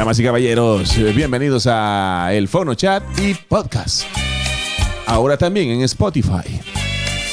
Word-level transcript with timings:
Damas 0.00 0.18
y 0.18 0.24
caballeros, 0.24 0.96
eh, 0.96 1.12
bienvenidos 1.12 1.66
a 1.66 2.30
el 2.32 2.48
Fono 2.48 2.74
Chat 2.74 3.02
y 3.20 3.34
Podcast. 3.34 4.04
Ahora 5.04 5.36
también 5.36 5.68
en 5.68 5.82
Spotify. 5.82 6.58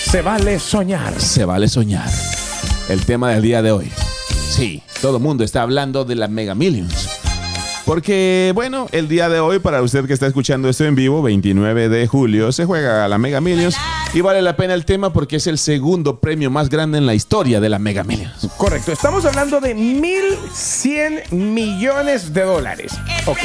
Se 0.03 0.21
vale 0.21 0.59
soñar. 0.59 1.17
Se 1.17 1.45
vale 1.45 1.69
soñar. 1.69 2.09
El 2.89 3.05
tema 3.05 3.31
del 3.31 3.41
día 3.41 3.61
de 3.61 3.71
hoy. 3.71 3.89
Sí, 4.49 4.83
todo 5.01 5.15
el 5.15 5.23
mundo 5.23 5.45
está 5.45 5.61
hablando 5.61 6.03
de 6.03 6.15
la 6.15 6.27
Mega 6.27 6.55
Millions. 6.55 7.16
Porque, 7.87 8.51
bueno, 8.53 8.87
el 8.91 9.07
día 9.07 9.29
de 9.29 9.39
hoy, 9.39 9.59
para 9.59 9.81
usted 9.81 10.05
que 10.07 10.13
está 10.13 10.27
escuchando 10.27 10.67
esto 10.67 10.83
en 10.83 10.93
vivo, 10.93 11.21
29 11.21 11.87
de 11.87 12.05
julio, 12.05 12.51
se 12.51 12.65
juega 12.65 13.07
la 13.07 13.17
Mega 13.17 13.39
Millions. 13.39 13.77
Y 14.13 14.19
vale 14.19 14.41
la 14.41 14.57
pena 14.57 14.73
el 14.73 14.83
tema 14.83 15.13
porque 15.13 15.37
es 15.37 15.47
el 15.47 15.57
segundo 15.57 16.19
premio 16.19 16.51
más 16.51 16.67
grande 16.67 16.97
en 16.97 17.05
la 17.05 17.15
historia 17.15 17.61
de 17.61 17.69
la 17.69 17.79
Mega 17.79 18.03
Millions. 18.03 18.49
Correcto, 18.57 18.91
estamos 18.91 19.23
hablando 19.23 19.61
de 19.61 19.73
1.100 19.73 21.31
millones 21.31 22.33
de 22.33 22.41
dólares, 22.41 22.91
¿ok? 23.25 23.39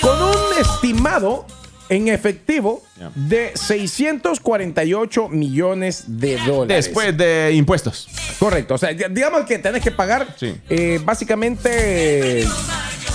Con 0.00 0.20
un 0.20 0.58
estimado 0.60 1.46
en 1.88 2.08
efectivo. 2.08 2.82
De 3.14 3.52
648 3.54 5.28
millones 5.28 6.04
de 6.06 6.36
dólares. 6.46 6.86
Después 6.86 7.16
de 7.16 7.52
impuestos. 7.54 8.08
Correcto, 8.38 8.74
o 8.74 8.78
sea, 8.78 8.92
digamos 8.92 9.44
que 9.46 9.58
tenés 9.58 9.82
que 9.82 9.90
pagar 9.90 10.34
Sí. 10.38 10.54
eh, 10.68 11.00
básicamente 11.04 12.44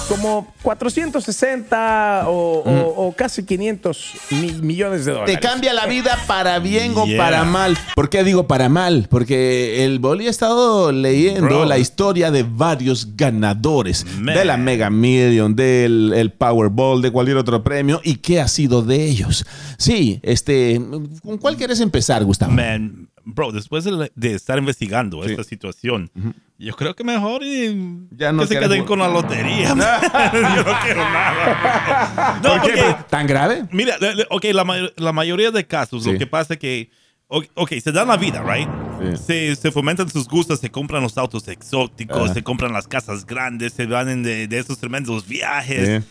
como 0.08 0.54
460 0.62 2.26
o, 2.28 2.60
o- 2.60 3.08
o 3.08 3.12
casi 3.16 3.44
500 3.44 4.12
mi- 4.30 4.52
millones 4.54 5.06
de 5.06 5.14
dólares. 5.14 5.34
Te 5.36 5.42
cambia 5.42 5.74
la 5.74 5.88
vida 5.88 6.16
para 6.28 6.60
bien 6.60 6.94
o 6.96 7.06
para 7.18 7.44
mal. 7.44 7.76
¿Por 7.96 8.10
qué 8.10 8.24
digo 8.24 8.46
para 8.48 8.70
mal? 8.70 9.08
Porque 9.10 9.84
el 9.84 9.98
Boli 9.98 10.28
ha 10.28 10.30
estado 10.30 10.92
leyendo 10.92 11.42
Bro. 11.48 11.66
la 11.66 11.80
historia 11.80 12.30
de 12.30 12.44
varios 12.48 13.16
ganadores 13.18 14.06
Man. 14.20 14.36
de 14.36 14.46
la 14.46 14.58
Mega 14.58 14.92
Million, 14.92 15.56
del 15.56 16.14
el 16.16 16.32
Powerball, 16.32 17.02
de 17.02 17.10
cualquier 17.12 17.38
otro 17.38 17.64
premio 17.64 18.00
y 18.04 18.18
qué 18.18 18.40
ha 18.40 18.48
sido 18.48 18.84
de 18.84 19.04
ellos. 19.06 19.44
Sí, 19.78 20.20
este, 20.24 20.80
¿con 21.24 21.38
cuál 21.38 21.58
quieres 21.58 21.80
empezar, 21.82 22.24
Gustavo? 22.24 22.52
Man, 22.54 23.10
bro, 23.24 23.52
después 23.52 23.84
de, 23.84 24.12
de 24.16 24.34
estar 24.36 24.58
investigando 24.58 25.24
Sí. 25.24 25.32
esta 25.32 25.44
situación, 25.44 26.10
yo 26.58 26.74
creo 26.76 26.96
que 26.96 27.04
mejor 27.04 27.42
eh, 27.44 27.76
Ya 28.12 28.32
no 28.32 28.44
que 28.44 28.48
se 28.50 28.60
queden 28.60 28.86
con 28.86 29.00
la 29.00 29.08
lotería. 29.10 29.70
yo 29.74 29.76
no 29.76 30.74
quiero 30.84 31.04
nada. 31.10 32.40
No, 32.44 32.50
¿Por 32.50 32.62
qué? 32.62 32.70
porque, 32.84 32.96
¿Tan 33.10 33.28
grave? 33.28 33.66
mira, 33.72 33.96
ok, 34.30 34.46
la, 34.54 34.90
la 34.96 35.12
mayoría 35.12 35.52
de 35.52 35.66
casos 35.66 36.04
Sí. 36.04 36.12
lo 36.14 36.18
que 36.20 36.28
pasa 36.28 36.54
es 36.54 36.60
que, 36.60 36.90
ok, 37.28 37.74
se 37.84 37.92
dan 37.92 38.08
la 38.08 38.18
vida, 38.18 38.44
right? 38.44 38.70
Sí. 39.18 39.24
Se, 39.26 39.56
se 39.58 39.72
fomentan 39.72 40.08
sus 40.10 40.28
gustos, 40.28 40.60
se 40.60 40.70
compran 40.72 41.04
los 41.04 41.18
autos 41.18 41.48
exóticos, 41.50 42.18
Ajá. 42.26 42.34
se 42.34 42.44
compran 42.44 42.72
las 42.72 42.88
casas 42.88 43.26
grandes, 43.26 43.74
se 43.74 43.86
van 43.88 44.08
en 44.10 44.24
de, 44.24 44.48
de 44.48 44.58
esos 44.60 44.78
tremendos 44.78 45.28
viajes. 45.28 46.02
Sí. 46.04 46.08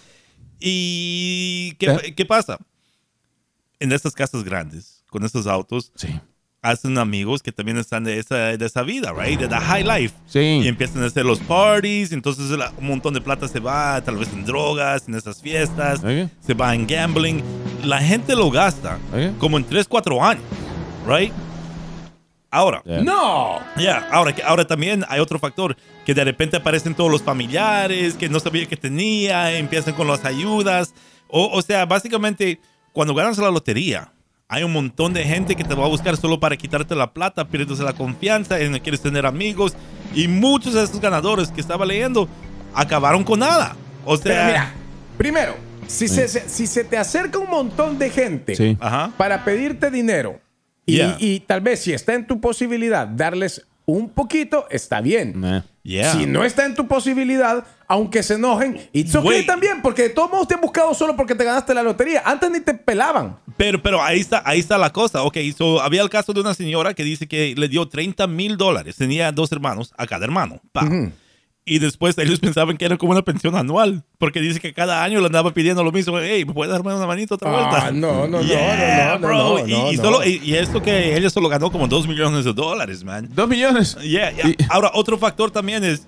¿Y 0.61 1.73
qué, 1.79 1.87
Eh. 1.87 2.15
qué 2.15 2.25
pasa? 2.27 2.59
En 3.85 3.93
estas 3.93 4.15
casas 4.15 4.45
grandes, 4.45 5.05
con 5.11 5.25
estos 5.25 5.47
autos, 5.47 5.93
Sí. 5.95 6.09
hacen 6.63 6.97
amigos 6.97 7.43
que 7.43 7.53
también 7.53 7.77
están 7.77 8.05
de 8.05 8.19
esa, 8.19 8.57
de 8.57 8.65
esa 8.65 8.83
vida, 8.83 9.13
right? 9.13 9.39
De 9.39 9.47
la 9.47 9.61
high 9.61 9.85
life. 9.85 10.15
Sí. 10.27 10.39
Y 10.65 10.69
empiezan 10.69 11.03
a 11.03 11.07
hacer 11.07 11.27
los 11.27 11.39
parties, 11.41 12.11
entonces 12.13 12.49
la- 12.51 12.73
un 12.79 12.87
montón 12.87 13.13
de 13.13 13.21
plata 13.21 13.47
se 13.47 13.61
va, 13.61 14.01
tal 14.03 14.17
vez 14.17 14.33
en 14.33 14.47
drogas, 14.47 15.07
en 15.07 15.15
esas 15.17 15.43
fiestas, 15.43 15.99
Ok. 16.03 16.31
se 16.41 16.55
va 16.55 16.75
en 16.75 16.87
gambling. 16.87 17.43
La 17.85 18.01
gente 18.01 18.35
lo 18.35 18.51
gasta 18.51 18.99
Ok. 19.13 19.37
como 19.39 19.59
en 19.59 19.65
3, 19.65 19.87
4 19.87 20.25
años, 20.25 20.45
right? 21.07 21.33
Ahora, 22.51 22.83
Yeah. 22.87 23.03
¡No! 23.03 23.59
ya, 23.77 24.09
ahora, 24.13 24.33
que- 24.35 24.43
ahora 24.45 24.65
también 24.67 25.05
hay 25.09 25.19
otro 25.21 25.39
factor, 25.39 25.77
que 26.07 26.15
de 26.15 26.25
repente 26.25 26.57
aparecen 26.57 26.95
todos 26.95 27.11
los 27.11 27.21
familiares, 27.23 28.15
que 28.15 28.29
no 28.29 28.39
sabía 28.41 28.65
que 28.67 28.77
tenía, 28.77 29.53
empiezan 29.59 29.93
con 29.95 30.07
las 30.07 30.25
ayudas. 30.25 30.95
O, 31.29 31.49
o 31.49 31.61
sea, 31.63 31.85
básicamente, 31.85 32.61
cuando 32.95 33.15
ganas 33.15 33.37
la 33.37 33.51
lotería, 33.51 34.11
hay 34.49 34.63
un 34.63 34.73
montón 34.73 35.13
de 35.13 35.25
gente 35.25 35.55
que 35.57 35.65
te 35.65 35.75
va 35.75 35.85
a 35.85 35.89
buscar 35.89 36.17
solo 36.17 36.41
para 36.41 36.57
quitarte 36.57 36.95
la 36.95 37.13
plata, 37.13 37.47
pierdes 37.49 37.81
la 37.81 37.93
confianza, 37.93 38.63
y 38.63 38.71
no 38.71 38.81
quieres 38.81 39.01
tener 39.03 39.27
amigos. 39.27 39.75
Y 40.15 40.29
muchos 40.29 40.75
de 40.75 40.83
estos 40.85 41.01
ganadores 41.01 41.51
que 41.51 41.61
estaba 41.61 41.85
leyendo 41.85 42.29
acabaron 42.75 43.25
con 43.25 43.41
nada. 43.41 43.77
O 44.05 44.17
Pero 44.19 44.35
sea, 44.35 44.47
mira, 44.47 44.73
primero, 45.19 45.57
si, 45.87 46.09
se, 46.09 46.29
se- 46.29 46.49
si 46.49 46.67
se 46.67 46.85
te 46.85 46.97
acerca 46.97 47.39
un 47.39 47.51
montón 47.51 47.99
de 47.99 48.11
gente 48.11 48.55
Sí. 48.55 48.79
para 49.17 49.45
pedirte 49.45 49.91
dinero 49.91 50.41
y, 50.87 50.97
Yeah. 50.97 51.17
y 51.19 51.41
tal 51.41 51.61
vez 51.63 51.81
si 51.81 51.93
está 51.93 52.15
en 52.15 52.27
tu 52.27 52.41
posibilidad 52.41 53.07
darles 53.09 53.67
un 53.87 54.09
poquito, 54.09 54.67
está 54.71 55.01
bien. 55.01 55.43
Eh. 55.45 55.63
Yeah. 55.83 56.13
Si 56.13 56.27
no 56.27 56.45
está 56.45 56.65
en 56.65 56.75
tu 56.75 56.87
posibilidad, 56.87 57.65
aunque 57.89 58.23
se 58.23 58.35
enojen, 58.35 58.89
it's 58.93 59.15
okay 59.15 59.29
Wait. 59.39 59.47
también, 59.47 59.83
porque 59.83 60.03
de 60.03 60.09
todos 60.11 60.31
modos 60.31 60.49
te 60.49 60.55
han 60.55 60.61
buscado 60.61 60.95
solo 60.95 61.17
porque 61.17 61.35
te 61.35 61.45
ganaste 61.45 61.75
la 61.75 61.83
lotería. 61.83 62.23
Antes 62.25 62.51
ni 62.51 62.61
te 62.61 62.75
pelaban. 62.75 63.37
Pero, 63.57 63.81
pero 63.83 64.03
ahí 64.03 64.21
está, 64.21 64.43
ahí 64.45 64.59
está 64.61 64.79
la 64.79 64.91
cosa. 64.91 65.23
Ok, 65.23 65.37
so, 65.57 65.81
había 65.81 66.03
el 66.03 66.11
caso 66.11 66.33
de 66.33 66.41
una 66.41 66.55
señora 66.55 66.95
que 66.95 67.05
dice 67.05 67.27
que 67.29 67.55
le 67.57 67.69
dio 67.69 67.87
30 67.89 68.27
mil 68.27 68.57
dólares. 68.57 68.97
Tenía 68.97 69.31
dos 69.33 69.53
hermanos, 69.53 69.93
a 69.97 70.07
cada 70.07 70.25
hermano. 70.25 70.61
pa. 70.73 70.89
Y 71.67 71.79
después 71.79 72.19
ellos 72.19 72.41
pensaban 72.41 72.77
que 72.77 72.85
era 72.85 72.99
como 72.99 73.13
una 73.13 73.23
pensión 73.23 73.55
anual. 73.57 74.03
Porque 74.19 74.41
dice 74.41 74.61
que 74.61 74.75
cada 74.75 75.03
año 75.03 75.21
le 75.21 75.27
andaba 75.27 75.53
pidiendo 75.55 75.83
lo 75.83 75.93
mismo. 75.93 76.19
Hey, 76.19 76.45
¿me 76.45 76.53
puedes 76.53 76.71
darme 76.73 76.95
una 76.95 77.07
manita 77.07 77.37
otra 77.37 77.49
Ah, 77.51 77.53
vuelta? 77.71 77.91
no, 77.91 78.27
no, 78.27 78.39
no, 78.39 78.43
Yeah, 78.43 79.19
no, 79.19 79.19
no, 79.21 79.27
bro. 79.29 79.39
no, 79.61 79.67
y, 79.67 79.73
no, 79.73 79.93
y 79.93 79.97
no. 79.97 80.03
solo, 80.03 80.25
y, 80.27 80.41
y 80.45 80.55
esto 80.57 80.83
que 80.83 81.17
ella 81.17 81.31
solo 81.31 81.49
ganó 81.49 81.71
como 81.73 81.89
2 81.89 82.07
millones 82.07 82.45
de 82.45 82.53
dólares, 82.53 83.03
man. 83.03 83.31
Dos 83.35 83.49
millones. 83.49 83.97
Yeah, 84.03 84.31
yeah. 84.33 84.49
Y- 84.51 84.57
Ahora, 84.69 84.91
otro 84.93 85.17
factor 85.17 85.51
también 85.51 85.83
es, 85.85 86.07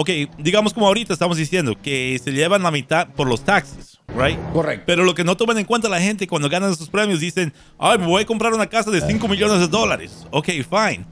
ok, 0.00 0.10
digamos 0.38 0.72
como 0.72 0.86
ahorita 0.86 1.12
estamos 1.12 1.36
diciendo, 1.36 1.76
que 1.82 2.18
se 2.22 2.30
llevan 2.32 2.62
la 2.62 2.70
mitad 2.70 3.08
por 3.08 3.26
los 3.28 3.42
taxes, 3.44 3.98
right? 4.16 4.38
Correcto. 4.52 4.84
Pero 4.86 5.04
lo 5.04 5.14
que 5.14 5.24
no 5.24 5.36
toman 5.36 5.58
en 5.58 5.64
cuenta 5.64 5.88
la 5.88 6.00
gente 6.00 6.26
cuando 6.26 6.48
ganan 6.48 6.72
esos 6.72 6.88
premios 6.88 7.20
dicen, 7.20 7.52
ay, 7.78 7.98
me 7.98 8.06
voy 8.06 8.22
a 8.22 8.26
comprar 8.26 8.52
una 8.54 8.66
casa 8.66 8.90
de 8.90 9.00
5 9.00 9.26
millones 9.28 9.60
de 9.60 9.68
dólares. 9.68 10.26
Ok, 10.30 10.46
fine. 10.46 11.04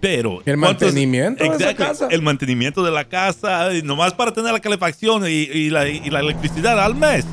Pero... 0.00 0.42
El 0.44 0.58
¿cuántos- 0.58 0.88
mantenimiento 0.88 1.44
de 1.44 1.50
Exactly, 1.50 1.86
casa. 1.86 2.08
El 2.10 2.22
mantenimiento 2.22 2.82
de 2.82 2.90
la 2.90 3.04
casa, 3.04 3.68
nomás 3.84 4.12
para 4.14 4.32
tener 4.32 4.52
la 4.52 4.58
calefacción 4.60 5.22
y, 5.24 5.28
y 5.28 5.70
la, 5.70 5.88
y 5.88 6.10
la 6.10 6.20
electricidad 6.20 6.80
al 6.82 6.94
mes. 6.96 7.24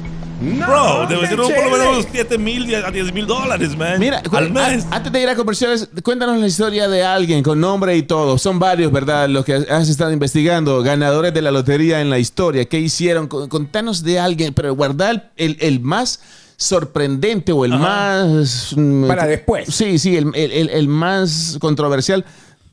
No, 0.42 0.66
Bro, 0.68 1.08
debe 1.08 1.28
ser 1.28 1.36
por 1.38 1.48
lo 1.48 1.72
menos 1.78 2.08
7 2.12 2.38
mil 2.38 2.74
a 2.76 2.90
10 2.90 3.14
mil 3.14 3.28
dólares, 3.28 3.76
man. 3.78 4.00
Mira, 4.00 4.22
al 4.32 4.52
mes. 4.52 4.86
a- 4.90 4.96
antes 4.96 5.12
de 5.12 5.22
ir 5.22 5.28
a 5.30 5.36
conversiones, 5.36 5.90
cuéntanos 6.04 6.40
la 6.40 6.48
historia 6.48 6.88
de 6.88 7.04
alguien 7.04 7.44
con 7.44 7.60
nombre 7.60 7.98
y 7.98 8.04
todo. 8.04 8.38
Son 8.38 8.58
varios, 8.60 8.92
¿verdad? 8.92 9.28
Los 9.28 9.44
que 9.44 9.54
has 9.56 9.90
estado 9.90 10.12
investigando, 10.12 10.82
ganadores 10.82 11.34
de 11.34 11.42
la 11.42 11.52
lotería 11.52 12.00
en 12.00 12.10
la 12.10 12.20
historia. 12.20 12.66
¿Qué 12.66 12.80
hicieron? 12.80 13.28
Con- 13.28 13.50
Contanos 13.50 14.04
de 14.04 14.20
alguien, 14.20 14.54
pero 14.54 14.74
guardar 14.76 15.32
el, 15.36 15.58
el 15.60 15.82
más 15.82 16.22
sorprendente 16.56 17.52
o 17.52 17.66
el 17.66 17.72
más... 17.72 18.74
mm, 18.76 19.08
Para 19.08 19.26
después. 19.26 19.74
Sí, 19.74 19.98
sí, 19.98 20.16
el, 20.18 20.32
el- 20.36 20.52
el- 20.52 20.70
el 20.70 20.88
más 20.88 21.58
controversial 21.60 22.26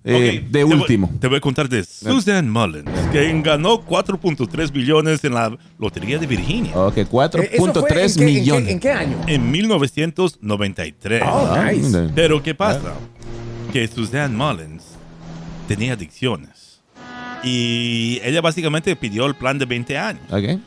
eh, 0.08 0.14
Ok, 0.14 0.50
de 0.50 0.50
te 0.52 0.64
voy- 0.64 0.74
último. 0.78 1.10
te 1.20 1.26
voy 1.28 1.36
a 1.38 1.40
contar 1.40 1.68
de 1.68 1.82
Susan 1.84 2.48
Mullins, 2.50 2.88
quien 3.12 3.42
ganó 3.42 3.84
4.3 3.84 4.70
billones 4.72 5.22
en 5.24 5.34
la 5.34 5.56
Lotería 5.78 6.18
de 6.18 6.26
Virginia 6.26 6.76
Ok, 6.78 6.96
Eh, 6.98 7.00
¿eso 7.02 7.10
fue 7.10 7.72
4.3 7.72 8.16
en 8.16 8.18
qué- 8.18 8.24
en 8.24 8.34
qué- 8.34 8.40
millones. 8.40 8.68
¿En 8.72 8.80
qué 8.80 8.90
año? 8.92 9.16
en 9.26 9.50
1993. 9.50 11.22
Oh, 11.26 11.48
Ah, 11.54 11.70
nice. 11.72 12.10
Pero 12.14 12.42
¿qué 12.42 12.54
pasa? 12.54 12.94
Que 13.72 13.86
Suzanne 13.88 14.34
Mullins 14.36 14.84
tenía 15.68 15.92
adicciones. 15.94 16.80
Y 17.44 18.20
ella 18.24 18.40
básicamente 18.40 18.94
pidió 18.96 19.26
el 19.26 19.34
plan 19.34 19.58
de 19.58 19.66
20 19.66 19.98
años. 19.98 20.22
Ok. 20.30 20.60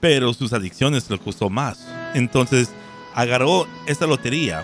pero 0.00 0.34
sus 0.34 0.52
adicciones 0.52 1.08
le 1.08 1.18
costó 1.18 1.48
más. 1.48 1.88
Entonces 2.12 2.68
agarró 3.14 3.66
esta 3.86 4.06
lotería, 4.06 4.62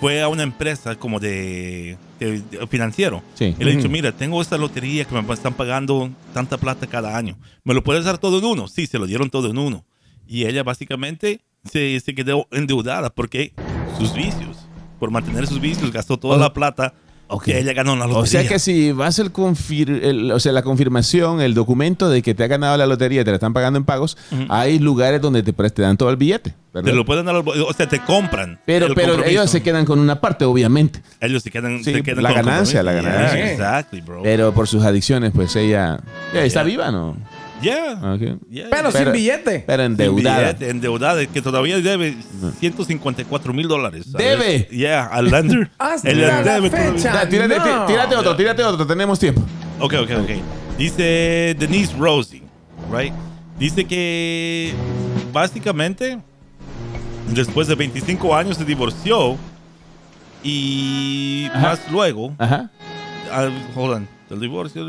fue 0.00 0.22
a 0.22 0.28
una 0.28 0.44
empresa 0.44 0.94
como 0.94 1.18
de, 1.18 1.96
de- 2.18 2.40
de 2.40 2.66
financiero 2.66 3.22
Sí. 3.34 3.54
y 3.58 3.64
le 3.64 3.76
dijo, 3.76 3.88
mira, 3.88 4.12
tengo 4.12 4.40
esta 4.42 4.56
lotería 4.58 5.04
que 5.04 5.14
me 5.20 5.32
están 5.34 5.54
pagando 5.54 6.10
tanta 6.34 6.56
plata 6.58 6.86
cada 6.86 7.16
año. 7.16 7.36
¿Me 7.64 7.74
lo 7.74 7.82
puedes 7.82 8.04
dar 8.04 8.18
todo 8.18 8.38
en 8.38 8.44
uno? 8.44 8.68
Sí, 8.68 8.86
se 8.86 8.98
lo 8.98 9.06
dieron 9.06 9.30
todo 9.30 9.50
en 9.50 9.58
uno. 9.58 9.84
Y 10.26 10.46
ella 10.46 10.62
básicamente 10.62 11.40
se, 11.70 11.98
se 12.00 12.14
quedó 12.14 12.46
endeudada 12.50 13.10
porque 13.10 13.52
sus 13.98 14.12
vicios, 14.14 14.56
por 14.98 15.10
mantener 15.10 15.46
sus 15.46 15.60
vicios, 15.60 15.92
gastó 15.92 16.16
toda 16.18 16.36
la 16.38 16.52
plata 16.52 16.94
Ok. 17.28 17.44
que 17.44 17.58
ella 17.58 17.72
ganó 17.72 17.94
en 17.94 17.98
la 17.98 18.06
lotería. 18.06 18.22
O 18.22 18.26
sea 18.26 18.46
que 18.48 18.58
si 18.58 18.92
vas 18.92 19.18
el 19.18 19.32
confir- 19.32 20.00
el- 20.02 20.30
o 20.30 20.38
sea, 20.40 20.52
la 20.52 20.62
confirmación, 20.62 21.40
el 21.40 21.54
documento 21.54 22.08
de 22.08 22.22
que 22.22 22.34
te 22.34 22.44
ha 22.44 22.46
ganado 22.46 22.76
la 22.76 22.86
lotería 22.86 23.22
y 23.22 23.24
te 23.24 23.30
la 23.30 23.36
están 23.36 23.52
pagando 23.52 23.78
en 23.78 23.84
pagos, 23.84 24.16
hay 24.48 24.78
lugares 24.78 25.20
donde 25.20 25.42
te, 25.42 25.52
pre- 25.52 25.70
te 25.70 25.82
dan 25.82 25.96
todo 25.96 26.10
el 26.10 26.16
billete. 26.16 26.54
¿verdad? 26.72 26.90
Te 26.90 26.94
lo 26.96 27.06
pueden 27.06 27.24
dar, 27.24 27.36
o 27.36 27.72
sea, 27.74 27.88
te 27.88 28.00
compran. 28.00 28.60
pero 28.66 28.86
el 28.86 28.94
pero 28.94 29.12
compromiso. 29.14 29.30
ellos 29.40 29.50
se 29.50 29.62
quedan 29.62 29.86
con 29.86 29.98
una 29.98 30.20
parte, 30.20 30.44
obviamente. 30.44 31.00
Ellos 31.22 31.42
se 31.42 31.50
quedan, 31.50 31.82
Sí, 31.82 31.92
se 31.94 32.02
quedan 32.02 32.22
la 32.22 32.34
con 32.34 32.44
ganancia, 32.44 32.82
la 32.82 32.92
ganancia. 32.92 33.34
Yeah, 33.34 33.52
exactly, 33.52 34.00
bro. 34.02 34.22
Pero 34.22 34.52
por 34.52 34.68
sus 34.68 34.84
adicciones, 34.84 35.32
pues 35.34 35.56
ella 35.56 35.98
está 36.34 36.60
Yeah. 36.60 36.62
viva, 36.64 36.90
¿no? 36.92 37.16
Yeah. 37.62 38.14
Ok. 38.14 38.20
yeah. 38.50 38.68
Pero, 38.70 38.92
sin 38.92 39.12
billete. 39.12 39.64
Pero 39.66 39.82
Sin 39.82 39.92
endeudada. 39.92 40.38
billete, 40.40 40.70
endeudada, 40.70 41.26
que 41.26 41.40
todavía 41.42 41.78
debe 41.80 42.14
154 42.60 43.52
mil 43.54 43.66
dólares. 43.66 44.12
¿Debe? 44.12 44.68
Yeah, 44.70 45.06
al 45.06 45.30
lender. 45.30 45.70
Hasta 45.78 46.10
Ella 46.10 46.42
la 46.42 46.54
debe 46.60 46.70
fecha. 46.70 47.12
Da, 47.12 47.28
tírate, 47.28 47.56
No. 47.58 47.64
tí- 47.64 47.86
tírate 47.86 48.16
otro, 48.16 48.36
tírate 48.36 48.62
otro, 48.62 48.86
tenemos 48.86 49.18
tiempo. 49.18 49.40
Ok, 49.80 49.94
ok, 50.02 50.10
ok. 50.22 50.30
Dice 50.78 51.56
Denise 51.58 51.94
Rosie, 51.96 52.42
right? 52.92 53.12
Dice 53.58 53.84
que 53.86 54.74
básicamente 55.32 56.18
después 57.32 57.66
de 57.68 57.74
25 57.74 58.36
años 58.36 58.58
se 58.58 58.64
divorció 58.66 59.36
y 60.42 61.46
Ajá. 61.52 61.60
más 61.60 61.80
luego, 61.90 62.34
Ajá. 62.38 62.70
ah, 63.32 63.48
hold 63.74 63.94
on, 63.94 64.08
el 64.30 64.40
divorcio. 64.40 64.84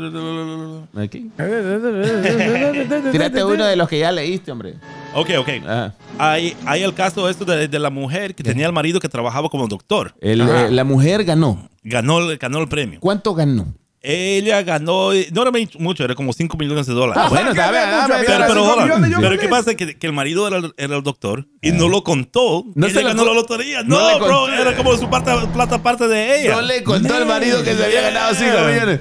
Aquí. 0.96 1.30
Tírate 3.12 3.44
uno 3.44 3.64
de 3.64 3.76
los 3.76 3.88
que 3.88 3.98
ya 3.98 4.12
leíste, 4.12 4.50
hombre. 4.52 4.74
Ok, 5.14 5.30
ok. 5.38 5.48
Ajá. 5.66 5.94
Hay, 6.18 6.56
hay 6.66 6.82
el 6.82 6.94
caso 6.94 7.28
esto 7.28 7.44
de, 7.44 7.68
de 7.68 7.78
la 7.78 7.90
mujer 7.90 8.34
que 8.34 8.42
tenía 8.42 8.66
el 8.66 8.72
marido 8.72 9.00
que 9.00 9.08
trabajaba 9.08 9.48
como 9.48 9.66
doctor. 9.68 10.14
El, 10.20 10.40
eh, 10.42 10.70
la 10.70 10.84
mujer 10.84 11.24
ganó. 11.24 11.68
Ganó, 11.82 12.18
el- 12.30 12.38
ganó 12.38 12.58
el 12.60 12.68
premio. 12.68 13.00
¿Cuánto 13.00 13.34
ganó? 13.34 13.74
Ella 14.00 14.62
ganó, 14.62 15.10
no 15.32 15.42
era 15.42 15.50
mucho, 15.78 16.04
era 16.04 16.14
como 16.14 16.32
5 16.32 16.56
millones 16.56 16.86
de 16.86 16.94
dólares. 16.94 17.20
Ah, 17.26 17.28
bueno, 17.28 17.50
mucho, 17.50 17.60
bien, 17.60 17.74
había 17.74 18.06
Pero, 18.06 18.46
pero, 18.46 18.76
millones, 18.86 19.10
pero. 19.20 19.38
¿qué 19.40 19.48
pasa? 19.48 19.74
Que, 19.74 19.98
que 19.98 20.06
el 20.06 20.12
marido 20.12 20.46
era 20.46 20.58
el, 20.58 20.72
era 20.76 20.96
el 20.96 21.02
doctor 21.02 21.48
y 21.60 21.72
no 21.72 21.88
lo 21.88 22.04
contó. 22.04 22.64
No 22.76 22.86
se 22.86 22.92
ella 22.92 23.02
lo 23.02 23.08
ganó 23.08 23.24
la 23.24 23.34
lotería. 23.34 23.82
no 23.82 23.98
No, 24.18 24.24
bro, 24.24 24.48
era 24.54 24.76
como 24.76 24.96
su 24.96 25.10
parte, 25.10 25.32
plata 25.52 25.82
parte 25.82 26.06
de 26.06 26.42
ella. 26.42 26.54
No 26.54 26.62
le 26.62 26.84
contó 26.84 27.12
al 27.12 27.26
marido 27.26 27.62
que 27.64 27.74
se 27.74 27.84
había 27.84 28.02
ganado 28.02 28.34
5 28.34 28.50
Yeah. 28.52 28.66
millones. 28.72 29.00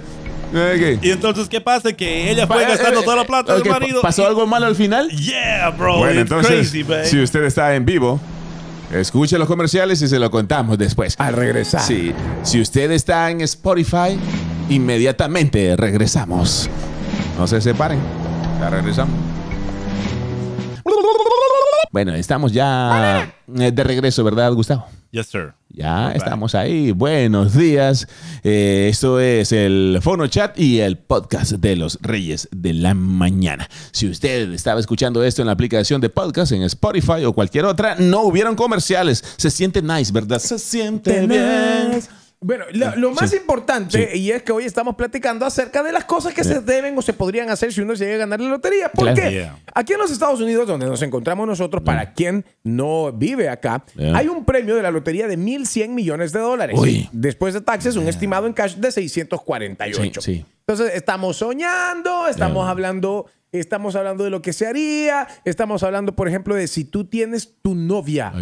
Y 1.01 1.11
entonces, 1.11 1.49
¿qué 1.49 1.59
pasa? 1.61 1.91
Que 1.93 2.31
ella 2.31 2.47
fue 2.47 2.63
Pa- 2.63 2.69
gastando 2.69 3.01
eh, 3.01 3.03
toda 3.03 3.15
la 3.17 3.25
plata 3.25 3.53
del 3.55 3.65
marido. 3.65 4.01
¿Pasó 4.01 4.25
algo 4.25 4.47
malo 4.47 4.65
al 4.65 4.75
final? 4.75 5.09
Yeah, 5.09 5.69
bro. 5.71 5.97
Bueno, 5.97 6.21
it's 6.21 6.31
entonces, 6.31 6.71
crazy, 6.71 7.09
si 7.09 7.21
usted 7.21 7.43
está 7.43 7.75
en 7.75 7.85
vivo, 7.85 8.19
escuche 8.91 9.37
los 9.37 9.47
comerciales 9.47 10.01
y 10.01 10.07
se 10.07 10.19
lo 10.19 10.31
contamos 10.31 10.77
después. 10.77 11.15
Al 11.17 11.33
regresar. 11.33 11.81
Sí, 11.81 12.13
si 12.43 12.61
usted 12.61 12.91
está 12.91 13.29
en 13.29 13.41
Spotify, 13.41 14.17
inmediatamente 14.69 15.75
regresamos. 15.75 16.69
No 17.37 17.45
se 17.45 17.59
separen, 17.61 17.99
ya 18.59 18.69
regresamos. 18.69 19.13
Bueno, 21.91 22.13
estamos 22.15 22.51
ya 22.51 23.31
eh, 23.57 23.71
de 23.71 23.83
regreso, 23.83 24.23
¿verdad, 24.23 24.51
Gustavo? 24.53 24.85
Yes, 25.17 25.27
sir. 25.31 25.53
Ya 25.69 26.09
Right. 26.09 26.17
estamos 26.17 26.53
ahí. 26.53 26.91
Buenos 26.91 27.55
días. 27.57 28.07
Eh, 28.43 28.87
esto 28.91 29.19
es 29.19 29.51
el 29.51 29.97
Fono 30.03 30.27
Chat 30.27 30.59
y 30.59 30.79
el 30.79 30.99
podcast 30.99 31.53
de 31.53 31.75
los 31.75 31.97
Reyes 32.03 32.47
de 32.51 32.73
la 32.73 32.93
Mañana. 32.93 33.67
Si 33.91 34.07
usted 34.07 34.51
estaba 34.53 34.79
escuchando 34.79 35.23
esto 35.23 35.41
en 35.41 35.47
la 35.47 35.53
aplicación 35.53 36.01
de 36.01 36.09
podcast 36.09 36.51
en 36.51 36.61
Spotify 36.61 37.25
o 37.25 37.33
cualquier 37.33 37.65
otra, 37.65 37.95
no 37.97 38.21
hubieron 38.25 38.55
comerciales. 38.55 39.23
Se 39.37 39.49
siente 39.49 39.81
nice, 39.81 40.11
¿verdad? 40.11 40.37
Se 40.37 40.59
siente 40.59 41.25
bien. 41.25 41.99
Bueno, 42.39 42.65
lo, 42.71 42.95
lo 42.97 43.11
más 43.13 43.31
Sí. 43.31 43.37
importante, 43.37 44.15
y 44.15 44.29
es 44.31 44.43
que 44.43 44.51
hoy 44.51 44.65
estamos 44.65 44.95
platicando 44.95 45.43
acerca 45.43 45.81
de 45.81 45.91
las 45.91 46.05
cosas 46.05 46.35
que 46.35 46.43
se 46.43 46.61
deben 46.61 46.95
o 46.95 47.01
se 47.01 47.13
podrían 47.13 47.49
hacer 47.49 47.73
si 47.73 47.81
uno 47.81 47.95
llega 47.95 48.13
a 48.13 48.17
ganar 48.19 48.39
la 48.39 48.49
lotería. 48.49 48.91
Porque 48.93 49.13
Claro. 49.15 49.29
Yeah. 49.31 49.59
aquí 49.73 49.93
en 49.93 49.99
los 49.99 50.11
Estados 50.11 50.39
Unidos, 50.39 50.67
donde 50.67 50.85
nos 50.85 51.01
encontramos 51.01 51.47
nosotros, 51.47 51.81
para 51.83 52.13
quien 52.13 52.45
no 52.63 53.11
vive 53.11 53.49
acá, 53.49 53.83
hay 54.13 54.27
un 54.27 54.45
premio 54.45 54.75
de 54.75 54.83
la 54.83 54.91
lotería 54.91 55.27
de 55.27 55.35
1.100 55.37 55.89
millones 55.89 56.31
de 56.31 56.39
dólares. 56.39 56.77
Uy. 56.79 57.09
Después 57.11 57.55
de 57.55 57.61
taxes, 57.61 57.95
un 57.95 58.07
estimado 58.07 58.45
en 58.45 58.53
cash 58.53 58.75
de 58.75 58.91
648. 58.91 60.21
Sí. 60.21 60.45
Entonces, 60.67 60.95
estamos 60.95 61.37
soñando, 61.37 62.27
estamos 62.27 62.67
hablando... 62.69 63.25
Estamos 63.53 63.95
hablando 63.95 64.25
de 64.25 64.29
lo 64.29 64.41
que 64.41 64.51
se 64.51 64.67
haría. 64.67 65.25
Estamos 65.45 65.81
hablando, 65.81 66.13
por 66.17 66.27
ejemplo, 66.27 66.53
de 66.53 66.67
si 66.67 66.83
tú 66.83 67.05
tienes 67.05 67.55
tu 67.61 67.75
novia. 67.75 68.33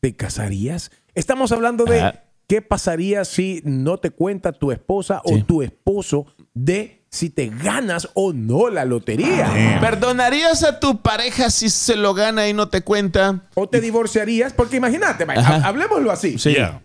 ¿Te 0.00 0.16
casarías? 0.16 0.90
Estamos 1.14 1.52
hablando 1.52 1.84
de 1.84 2.00
Ajá. 2.00 2.24
Qué 2.48 2.62
pasaría 2.62 3.24
si 3.24 3.60
no 3.64 3.98
te 3.98 4.10
cuenta 4.10 4.52
tu 4.52 4.72
esposa 4.72 5.20
Sí. 5.24 5.34
o 5.34 5.44
tu 5.44 5.62
esposo 5.62 6.26
de 6.54 7.04
si 7.10 7.30
te 7.30 7.48
ganas 7.48 8.08
o 8.14 8.32
no 8.32 8.68
la 8.68 8.84
lotería. 8.84 9.78
¿Perdonarías 9.80 10.62
a 10.64 10.80
tu 10.80 11.00
pareja 11.00 11.50
si 11.50 11.68
se 11.70 11.96
lo 11.96 12.12
gana 12.14 12.48
y 12.48 12.52
no 12.52 12.68
te 12.68 12.82
cuenta? 12.82 13.44
O 13.54 13.68
te 13.68 13.80
divorciarías, 13.80 14.52
porque 14.52 14.76
imagínate, 14.76 15.24
Mike, 15.24 15.40
hablemoslo 15.40 16.10
así. 16.10 16.38
Sí. 16.38 16.54
Yeah. 16.54 16.82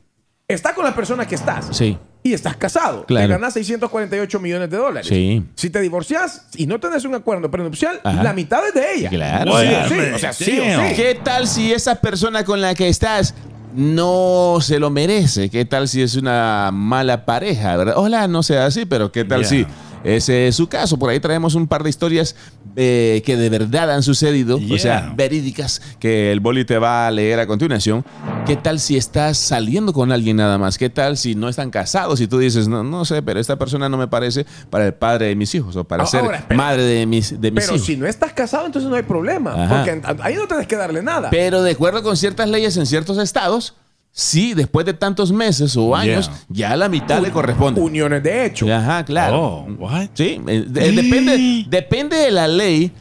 Estás 0.48 0.74
con 0.74 0.86
la 0.86 0.94
persona 0.96 1.26
que 1.28 1.36
estás. 1.36 1.76
Sí. 1.76 1.98
Y 2.26 2.34
estás 2.34 2.56
casado. 2.56 3.06
Claro. 3.06 3.28
Te 3.28 3.34
ganas 3.34 3.54
648 3.54 4.40
millones 4.40 4.70
de 4.70 4.78
dólares. 4.78 5.08
Sí. 5.08 5.44
Si 5.56 5.70
te 5.70 5.82
divorcias 5.82 6.46
y 6.56 6.68
no 6.68 6.80
tenés 6.80 7.04
un 7.04 7.16
acuerdo 7.16 7.52
prenupcial, 7.52 8.00
Ajá. 8.04 8.24
la 8.24 8.32
mitad 8.34 8.66
es 8.66 8.74
de 8.74 8.94
ella. 8.96 9.10
Claro. 9.10 9.52
Sí 9.60 9.68
o 9.68 9.88
sí. 9.90 10.20
sea, 10.20 10.34
sí 10.34 10.60
o 10.60 10.64
sí. 10.90 10.96
¿Qué 10.96 11.20
tal 11.22 11.48
si 11.48 11.74
esa 11.74 11.96
persona 11.96 12.46
con 12.46 12.62
la 12.62 12.76
que 12.76 12.88
estás 12.88 13.34
no 13.76 14.58
se 14.62 14.80
lo 14.80 14.90
merece? 14.90 15.50
¿Qué 15.50 15.66
tal 15.66 15.88
si 15.88 16.02
es 16.02 16.16
una 16.16 16.70
mala 16.74 17.26
pareja? 17.26 17.76
¿verdad? 17.78 17.96
Hola, 17.98 18.28
no 18.28 18.44
sea 18.44 18.66
así, 18.66 18.86
pero 18.86 19.12
¿qué 19.12 19.24
tal 19.26 19.42
Yeah. 19.42 19.50
si 19.50 19.66
ese 20.04 20.48
es 20.48 20.56
su 20.56 20.68
caso? 20.68 20.98
Por 20.98 21.10
ahí 21.10 21.20
traemos 21.20 21.56
un 21.56 21.68
par 21.68 21.84
de 21.84 21.90
historias 21.90 22.36
eh, 22.76 23.22
que 23.26 23.38
de 23.38 23.50
verdad 23.50 23.92
han 23.92 24.04
sucedido, 24.04 24.60
o 24.72 24.78
sea, 24.78 25.14
verídicas, 25.16 25.82
que 26.00 26.32
el 26.32 26.40
boli 26.40 26.66
te 26.66 26.78
va 26.78 27.08
a 27.08 27.12
leer 27.12 27.40
a 27.40 27.48
continuación. 27.48 28.04
¿Qué 28.46 28.56
tal 28.56 28.80
si 28.80 28.98
estás 28.98 29.38
saliendo 29.38 29.94
con 29.94 30.12
alguien 30.12 30.38
nada 30.38 30.58
más? 30.58 30.78
¿Qué 30.78 30.90
tal 30.90 31.18
si 31.18 31.36
no 31.36 31.50
están 31.50 31.70
casados 31.72 32.20
y 32.22 32.28
tú 32.28 32.40
dices, 32.40 32.68
no, 32.68 32.84
no 32.84 33.06
sé, 33.06 33.22
pero 33.22 33.40
esta 33.40 33.58
persona 33.58 33.90
no 33.90 33.98
me 33.98 34.08
parece 34.08 34.46
para 34.70 34.86
el 34.88 34.94
padre 34.94 35.28
de 35.28 35.36
mis 35.36 35.54
hijos 35.56 35.76
o 35.76 35.84
para 35.84 36.06
ser 36.06 36.22
Ahora, 36.22 36.46
pero- 36.48 36.58
madre 36.58 36.84
de 36.84 37.06
mis, 37.06 37.40
de 37.40 37.52
mis 37.52 37.64
Pero 37.66 37.76
hijos? 37.76 37.86
si 37.88 37.98
no 37.98 38.08
estás 38.08 38.34
casado, 38.34 38.66
entonces 38.66 38.90
no 38.90 38.96
hay 38.96 39.04
problema. 39.04 39.54
Ajá. 39.54 39.78
Porque 39.86 40.02
ahí 40.24 40.36
no 40.36 40.48
tienes 40.48 40.68
que 40.68 40.76
darle 40.76 41.02
nada. 41.04 41.30
Pero 41.30 41.62
de 41.64 41.72
acuerdo 41.72 42.04
con 42.04 42.18
ciertas 42.18 42.50
leyes 42.50 42.76
en 42.78 42.86
ciertos 42.86 43.18
estados, 43.18 43.76
sí, 44.16 44.54
después 44.54 44.86
de 44.86 44.94
tantos 44.94 45.32
meses 45.32 45.76
o 45.76 45.96
años, 45.96 46.30
ya 46.48 46.76
la 46.78 46.88
mitad 46.88 47.20
le 47.22 47.32
corresponde. 47.32 47.82
Uniones 47.82 48.22
de 48.24 48.46
hecho. 48.46 48.72
Ajá, 48.74 49.04
claro. 49.04 49.42
Oh, 49.42 49.68
what? 49.80 50.10
Sí, 50.14 50.40
eh, 50.48 50.66
de- 50.68 50.92
depende, 50.92 51.66
depende 51.68 52.16
de 52.18 52.32
la 52.32 52.48
ley 52.48 52.92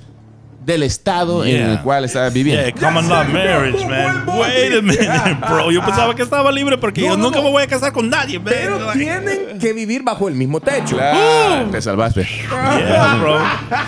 del 0.65 0.83
estado 0.85 1.45
en 1.45 1.53
Yeah. 1.57 1.73
el 1.73 1.81
cual 1.81 2.05
estás 2.05 2.33
viviendo. 2.33 2.63
Yeah, 2.63 2.73
common 2.73 3.09
law 3.09 3.25
marriage, 3.25 3.85
man. 3.87 4.25
Wait 4.27 4.73
a 4.79 4.83
minute, 4.83 5.37
bro. 5.49 5.71
Yo 5.71 5.85
pensaba 5.85 6.15
que 6.15 6.23
estaba 6.23 6.51
libre 6.53 6.79
porque 6.79 7.01
No, 7.03 7.09
yo 7.09 7.17
nunca 7.17 7.39
no. 7.39 7.45
me 7.45 7.51
voy 7.51 7.63
a 7.63 7.67
casar 7.67 7.93
con 7.93 8.09
nadie, 8.09 8.39
man. 8.39 8.49
Pero 8.53 8.79
Like, 8.79 8.99
tienen 8.99 9.59
que 9.59 9.73
vivir 9.73 10.03
bajo 10.03 10.29
el 10.29 10.35
mismo 10.35 10.61
techo. 10.61 10.97
Claro, 10.97 11.69
te 11.71 11.83
salvaste. 11.83 12.25
Yeah, 12.49 13.17
bro. 13.21 13.39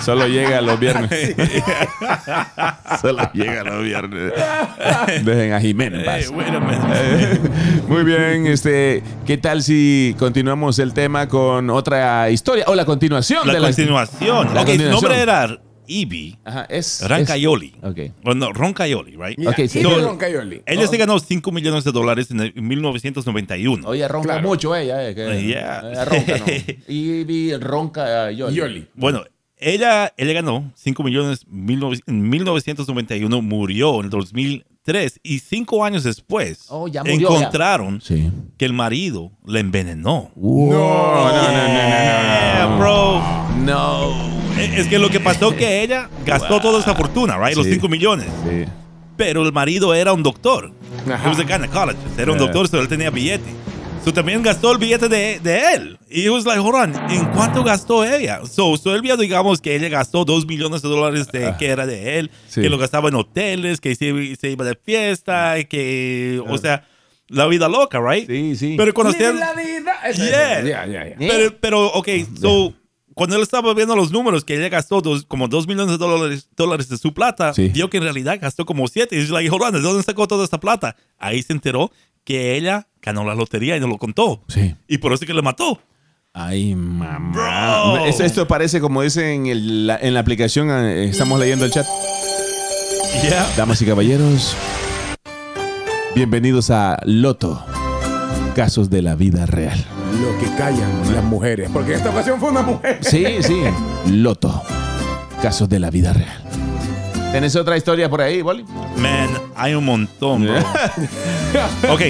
Solo 0.04 0.26
llega 0.26 0.60
los 0.60 0.78
viernes. 0.80 1.34
Solo 3.00 3.30
llega 3.32 3.64
los 3.64 3.82
viernes. 3.82 4.32
Dejen 5.22 5.52
a 5.52 5.60
Jiménez 5.60 6.00
en 6.00 6.04
paz. 6.06 6.16
Hey, 6.20 6.28
wait 6.34 6.48
a 6.54 6.60
minute. 6.60 7.40
Muy 7.88 8.04
bien, 8.04 8.46
este, 8.46 9.02
¿qué 9.26 9.38
tal 9.38 9.62
si 9.62 10.14
continuamos 10.18 10.78
el 10.78 10.92
tema 10.92 11.28
con 11.28 11.70
otra 11.70 12.30
historia 12.30 12.64
o 12.68 12.74
la 12.74 12.84
continuación 12.84 13.46
La 13.46 13.52
de 13.54 13.60
la 13.60 13.66
continuación. 13.68 14.54
La 14.54 14.62
ok, 14.62 14.66
su 14.68 14.72
continuación. 14.76 14.90
nombre 14.90 15.20
era 15.20 15.58
Ibi 15.86 16.36
Ajá, 16.44 16.66
es 16.68 17.00
Rancayoli. 17.06 17.74
es- 17.82 17.88
ok. 17.88 17.98
Bueno, 18.22 18.52
Roncayoli, 18.52 19.16
right? 19.16 19.38
Ya, 19.38 19.50
Ok, 19.50 19.56
sí. 19.68 19.82
Roncayoli. 19.82 20.62
Ella 20.66 20.86
se 20.86 20.96
ganó 20.96 21.18
5 21.18 21.52
millones 21.52 21.84
de 21.84 21.92
dólares 21.92 22.30
en, 22.30 22.40
el- 22.40 22.52
en 22.56 22.66
1991. 22.68 23.86
Oye, 23.88 24.06
ronca 24.08 24.28
Claro. 24.34 24.48
mucho 24.48 24.74
ella, 24.76 25.08
eh, 25.08 25.14
que- 25.14 25.46
Yeah. 25.46 26.04
ronca, 26.04 26.38
¿no? 26.38 26.44
Ronca 27.60 28.30
Yoli. 28.30 28.54
Yoli. 28.56 28.86
Bueno, 28.94 29.24
ella, 29.56 30.12
ella 30.16 30.32
ganó 30.32 30.72
5 30.74 31.02
millones 31.02 31.46
mil 31.48 31.80
en 32.06 32.28
1991, 32.28 33.40
murió 33.42 33.98
en 34.00 34.04
el 34.06 34.10
2003 34.10 35.20
y 35.22 35.38
cinco 35.38 35.84
años 35.84 36.02
después 36.04 36.66
Oh, 36.68 36.88
ya 36.88 37.02
murió, 37.04 37.30
ya. 37.30 37.36
encontraron 37.38 38.00
Sí. 38.00 38.30
que 38.58 38.64
el 38.66 38.72
marido 38.72 39.32
la 39.46 39.60
envenenó. 39.60 40.30
No, 40.36 40.50
no, 40.70 41.32
no, 41.32 41.32
Yeah, 41.68 42.76
bro. 42.78 43.22
no. 43.64 44.33
Eh, 44.58 44.74
Es 44.76 44.86
que 44.88 44.98
lo 44.98 45.10
que 45.10 45.20
pasó 45.20 45.54
que 45.56 45.82
ella 45.82 46.08
gastó 46.24 46.60
toda 46.60 46.80
esa 46.80 46.94
fortuna, 46.94 47.36
right? 47.38 47.56
Los 47.56 47.66
Sí. 47.66 47.72
5 47.74 47.88
millones. 47.88 48.26
Sí. 48.48 48.64
Pero 49.16 49.42
el 49.44 49.52
marido 49.52 49.94
era 49.94 50.12
un 50.12 50.22
doctor. 50.22 50.72
Ajá. 51.10 51.24
He 51.24 51.28
was 51.28 51.38
a 51.38 51.44
gynecologist. 51.44 52.18
Era 52.18 52.32
un 52.32 52.38
Yeah. 52.38 52.46
doctor, 52.46 52.68
so 52.68 52.80
él 52.80 52.88
tenía 52.88 53.10
billete. 53.10 53.44
So 54.04 54.12
también 54.12 54.42
gastó 54.42 54.70
el 54.72 54.78
billete 54.78 55.08
de, 55.08 55.40
de 55.40 55.72
él. 55.74 55.98
Y 56.10 56.24
he 56.26 56.30
was 56.30 56.44
like, 56.44 56.58
hold 56.60 56.74
on, 56.74 57.10
¿en 57.10 57.24
cuánto 57.32 57.64
gastó 57.64 58.04
ella? 58.04 58.40
So, 58.44 58.76
so 58.76 58.94
él 58.94 59.00
vio, 59.00 59.16
digamos, 59.16 59.60
que 59.62 59.74
ella 59.74 59.88
gastó 59.88 60.24
2 60.26 60.46
millones 60.46 60.82
de 60.82 60.88
dólares 60.90 61.28
de, 61.32 61.54
que 61.58 61.66
era 61.68 61.86
de 61.86 62.18
él, 62.18 62.30
Sí. 62.48 62.60
que 62.60 62.68
lo 62.68 62.76
gastaba 62.76 63.08
en 63.08 63.14
hoteles, 63.14 63.80
que 63.80 63.94
se, 63.94 64.36
se 64.36 64.50
iba 64.50 64.64
de 64.64 64.74
fiesta, 64.84 65.54
que, 65.64 66.42
o 66.46 66.58
sea, 66.58 66.84
la 67.28 67.46
vida 67.46 67.66
loca, 67.68 67.98
right? 67.98 68.28
Sí, 68.28 68.56
sí. 68.56 68.74
Pero 68.76 68.92
cuando 68.92 69.12
hacían- 69.14 69.38
la 69.40 69.54
vida. 69.54 69.94
Yeah. 70.14 70.62
Ya, 70.62 70.86
ya, 70.86 71.08
ya. 71.08 71.16
pero, 71.18 71.56
pero, 71.58 71.86
ok, 71.94 72.08
so, 72.38 72.74
cuando 73.14 73.36
él 73.36 73.42
estaba 73.42 73.72
viendo 73.74 73.94
los 73.96 74.10
números, 74.10 74.44
que 74.44 74.56
ella 74.56 74.68
gastó 74.68 75.00
dos- 75.00 75.24
como 75.24 75.48
2 75.48 75.66
millones 75.66 75.92
de 75.92 75.98
dólares, 75.98 76.48
dólares 76.56 76.88
de 76.88 76.98
su 76.98 77.14
plata, 77.14 77.54
Sí. 77.54 77.68
vio 77.68 77.88
que 77.90 77.96
en 77.98 78.02
realidad 78.02 78.38
gastó 78.40 78.66
como 78.66 78.86
7. 78.88 79.14
Y 79.16 79.20
dice, 79.20 79.32
like, 79.32 79.50
¿de 79.50 79.80
dónde 79.80 80.02
sacó 80.02 80.26
toda 80.28 80.44
esta 80.44 80.58
plata? 80.60 80.96
Ahí 81.18 81.42
se 81.42 81.52
enteró 81.52 81.90
que 82.24 82.56
ella 82.56 82.88
ganó 83.02 83.24
la 83.24 83.34
lotería 83.34 83.76
y 83.76 83.80
no 83.80 83.86
lo 83.86 83.98
contó. 83.98 84.42
Sí. 84.48 84.74
Y 84.88 84.98
por 84.98 85.12
eso 85.12 85.24
que 85.26 85.34
le 85.34 85.42
mató. 85.42 85.80
Ay, 86.32 86.74
mamá. 86.74 87.30
Bro. 87.32 88.06
Esto, 88.06 88.24
esto 88.24 88.48
parece 88.48 88.80
como 88.80 89.02
dice 89.02 89.32
en, 89.34 89.86
la, 89.86 89.96
en 89.96 90.14
la 90.14 90.20
aplicación, 90.20 90.68
eh, 90.70 91.04
estamos 91.04 91.38
leyendo 91.38 91.64
el 91.64 91.70
chat. 91.70 91.86
Yeah. 93.22 93.46
Damas 93.56 93.80
y 93.80 93.86
caballeros, 93.86 94.56
bienvenidos 96.16 96.70
a 96.70 96.98
Loto, 97.04 97.64
casos 98.56 98.90
de 98.90 99.02
la 99.02 99.14
vida 99.14 99.46
real. 99.46 99.78
Lo 100.20 100.38
que 100.38 100.46
callan 100.56 101.12
las 101.14 101.24
mujeres. 101.24 101.70
Porque 101.72 101.92
en 101.92 101.98
esta 101.98 102.10
ocasión 102.10 102.38
fue 102.40 102.50
una 102.50 102.62
mujer. 102.62 102.98
Sí, 103.02 103.24
sí, 103.40 103.62
Loto, 104.10 104.62
casos 105.42 105.68
de 105.68 105.78
la 105.78 105.90
vida 105.90 106.12
real. 106.12 106.42
¿Tenés 107.32 107.56
otra 107.56 107.76
historia 107.76 108.08
por 108.08 108.20
ahí, 108.20 108.42
Boli? 108.42 108.64
Man, 108.96 109.28
hay 109.56 109.74
un 109.74 109.84
montón, 109.84 110.44
bro. 110.44 110.54
ok. 111.92 112.02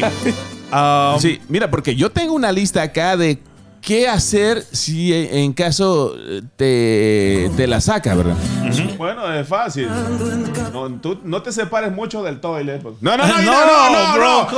um, 0.72 1.18
Sí, 1.18 1.40
mira, 1.48 1.70
porque 1.70 1.96
yo 1.96 2.10
tengo 2.10 2.34
una 2.34 2.52
lista 2.52 2.82
acá 2.82 3.16
de 3.16 3.38
qué 3.84 4.08
hacer 4.08 4.64
si 4.72 5.12
en 5.14 5.52
caso 5.52 6.14
te, 6.56 7.50
te 7.56 7.66
la 7.66 7.80
saca, 7.80 8.14
¿verdad? 8.14 8.36
Bueno, 8.96 9.30
es 9.34 9.46
fácil. 9.46 9.88
No, 10.72 10.88
tú 11.00 11.20
no 11.24 11.42
te 11.42 11.52
separes 11.52 11.92
mucho 11.92 12.22
del 12.22 12.40
toilet. 12.40 12.80
pues. 12.80 12.94
No, 13.00 13.16
no, 13.16 13.26
no, 13.26 13.38
No, 13.42 13.52
no, 13.66 13.90
no, 13.90 14.14
bro, 14.14 14.46
¿qué 14.48 14.56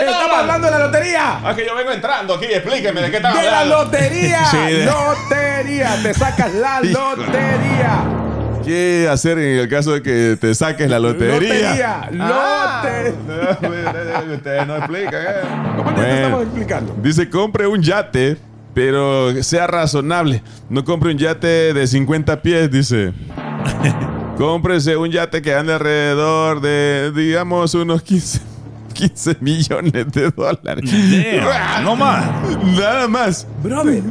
Estamos 0.00 0.38
hablando 0.38 0.66
de 0.66 0.70
la 0.72 0.78
lotería. 0.86 1.40
Ah, 1.42 1.54
que 1.54 1.64
yo 1.66 1.74
vengo 1.74 1.90
entrando 1.92 2.34
aquí, 2.34 2.46
explíqueme 2.46 3.00
de 3.00 3.10
qué 3.10 3.16
estamos 3.16 3.40
De 3.40 3.50
la 3.50 3.60
hablando. 3.60 3.84
lotería. 3.84 4.44
Sí, 4.46 4.56
de- 4.56 4.84
Lotería. 4.84 6.02
Te 6.02 6.14
sacas 6.14 6.52
la 6.54 6.80
lotería. 6.80 8.19
¿Qué 8.64 9.08
hacer 9.10 9.38
en 9.38 9.58
el 9.60 9.68
caso 9.68 9.92
de 9.92 10.02
que 10.02 10.36
te 10.40 10.54
saques 10.54 10.88
la 10.88 10.98
lotería? 10.98 11.34
Lotería. 11.34 12.10
Ah, 12.20 12.82
Lote- 12.82 14.34
Ustedes 14.34 14.66
no 14.66 14.76
explican, 14.76 15.14
¿eh? 15.22 15.74
¿Cómo 15.76 15.94
te 15.94 16.14
estamos 16.14 16.42
explicando? 16.42 16.96
Dice, 17.02 17.28
compre 17.30 17.66
un 17.66 17.82
yate, 17.82 18.36
pero 18.74 19.42
sea 19.42 19.66
razonable. 19.66 20.42
No 20.68 20.84
compre 20.84 21.10
un 21.12 21.18
yate 21.18 21.72
de 21.74 21.86
50 21.86 22.42
pies, 22.42 22.70
dice. 22.70 23.12
Cómprese 24.36 24.96
un 24.96 25.10
yate 25.10 25.42
que 25.42 25.54
ande 25.54 25.74
alrededor 25.74 26.60
de, 26.60 27.12
digamos, 27.14 27.74
unos 27.74 28.02
15, 28.02 28.40
15 28.94 29.36
millones 29.40 30.12
de 30.12 30.30
dólares. 30.30 30.90
no 31.82 31.96
más. 31.96 32.24
Nada 32.78 33.08
más. 33.08 33.46
Brother. 33.62 34.02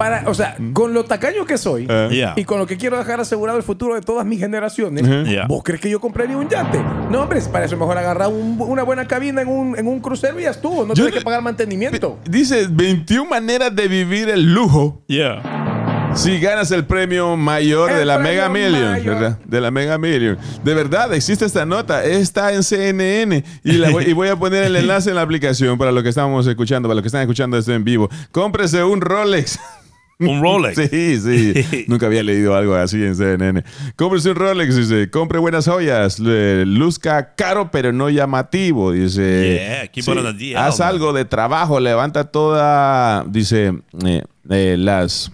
Para, 0.00 0.22
o 0.30 0.32
sea, 0.34 0.56
con 0.72 0.94
lo 0.94 1.04
tacaño 1.04 1.44
que 1.44 1.58
soy. 1.58 1.86
Yeah. 1.86 2.32
y 2.34 2.44
con 2.44 2.58
lo 2.58 2.66
que 2.66 2.78
quiero 2.78 2.96
dejar 2.96 3.20
asegurado 3.20 3.58
el 3.58 3.62
futuro 3.64 3.94
de 3.94 4.00
todas 4.00 4.24
mis 4.24 4.40
generaciones. 4.40 5.04
Yeah. 5.28 5.46
¿vos 5.46 5.62
crees 5.62 5.78
que 5.82 5.90
yo 5.90 6.00
compraría 6.00 6.38
un 6.38 6.48
yate? 6.48 6.82
No, 7.10 7.20
hombre, 7.22 7.38
para 7.52 7.66
eso 7.66 7.76
mejor 7.76 7.98
agarrar 7.98 8.28
un- 8.28 8.56
una 8.60 8.82
buena 8.82 9.06
cabina 9.06 9.42
en 9.42 9.48
un, 9.48 9.78
en 9.78 9.86
un 9.86 10.00
crucero 10.00 10.40
y 10.40 10.44
ya 10.44 10.50
estuvo. 10.52 10.86
No 10.86 10.94
Yo 10.94 11.04
tienes 11.04 11.14
que 11.14 11.20
pagar 11.20 11.42
mantenimiento. 11.42 12.18
Dice 12.24 12.66
21 12.70 13.28
maneras 13.28 13.76
de 13.76 13.88
vivir 13.88 14.30
el 14.30 14.54
lujo 14.54 15.02
Yeah. 15.06 16.12
si 16.14 16.40
ganas 16.40 16.70
el 16.70 16.86
premio 16.86 17.36
mayor 17.36 17.90
El 17.90 17.98
de 17.98 18.04
la 18.06 18.18
Mega 18.18 18.48
Million, 18.48 18.92
mayor. 18.92 19.14
¿verdad? 19.16 19.38
De 19.44 19.60
la 19.60 19.70
Mega 19.70 19.98
Million. 19.98 20.38
De 20.64 20.72
verdad, 20.72 21.12
existe 21.12 21.44
esta 21.44 21.66
nota. 21.66 22.04
Está 22.04 22.54
en 22.54 22.62
CNN 22.62 23.44
y, 23.64 23.72
la 23.72 23.90
voy, 23.90 24.04
y 24.06 24.12
voy 24.14 24.28
a 24.28 24.36
poner 24.36 24.64
el 24.64 24.76
enlace 24.76 25.10
en 25.10 25.16
la 25.16 25.22
aplicación 25.22 25.76
para 25.76 25.92
lo 25.92 26.02
que 26.02 26.08
estamos 26.08 26.46
escuchando, 26.46 26.88
para 26.88 26.94
los 26.96 27.02
que 27.02 27.08
están 27.08 27.20
escuchando 27.20 27.58
esto 27.58 27.74
en 27.74 27.84
vivo. 27.84 28.08
Cómprese 28.32 28.82
un 28.82 29.02
Rolex. 29.02 29.58
Un 30.20 30.40
Rolex. 30.42 30.76
Sí, 30.90 31.18
sí. 31.18 31.84
Nunca 31.88 32.06
había 32.06 32.22
leído 32.22 32.54
algo 32.54 32.74
así 32.74 33.02
en 33.02 33.16
CNN. 33.16 33.64
Cómprese 33.96 34.30
un 34.30 34.36
Rolex, 34.36 34.76
dice. 34.76 35.10
Compre 35.10 35.38
buenas 35.38 35.66
joyas. 35.66 36.18
Le- 36.20 36.64
luzca 36.66 37.34
caro, 37.34 37.70
pero 37.70 37.92
no 37.92 38.08
llamativo. 38.10 38.92
Dice. 38.92 39.58
Yeah, 39.60 39.88
keep 39.88 40.02
it 40.04 40.08
on 40.08 40.24
the 40.24 40.32
DL, 40.52 40.56
Haz 40.56 40.78
man. 40.78 40.88
algo 40.88 41.12
de 41.12 41.24
trabajo. 41.24 41.80
Levanta 41.80 42.24
toda. 42.30 43.24
Dice. 43.24 43.72
eh, 44.04 44.22
eh, 44.50 44.76
las. 44.78 45.32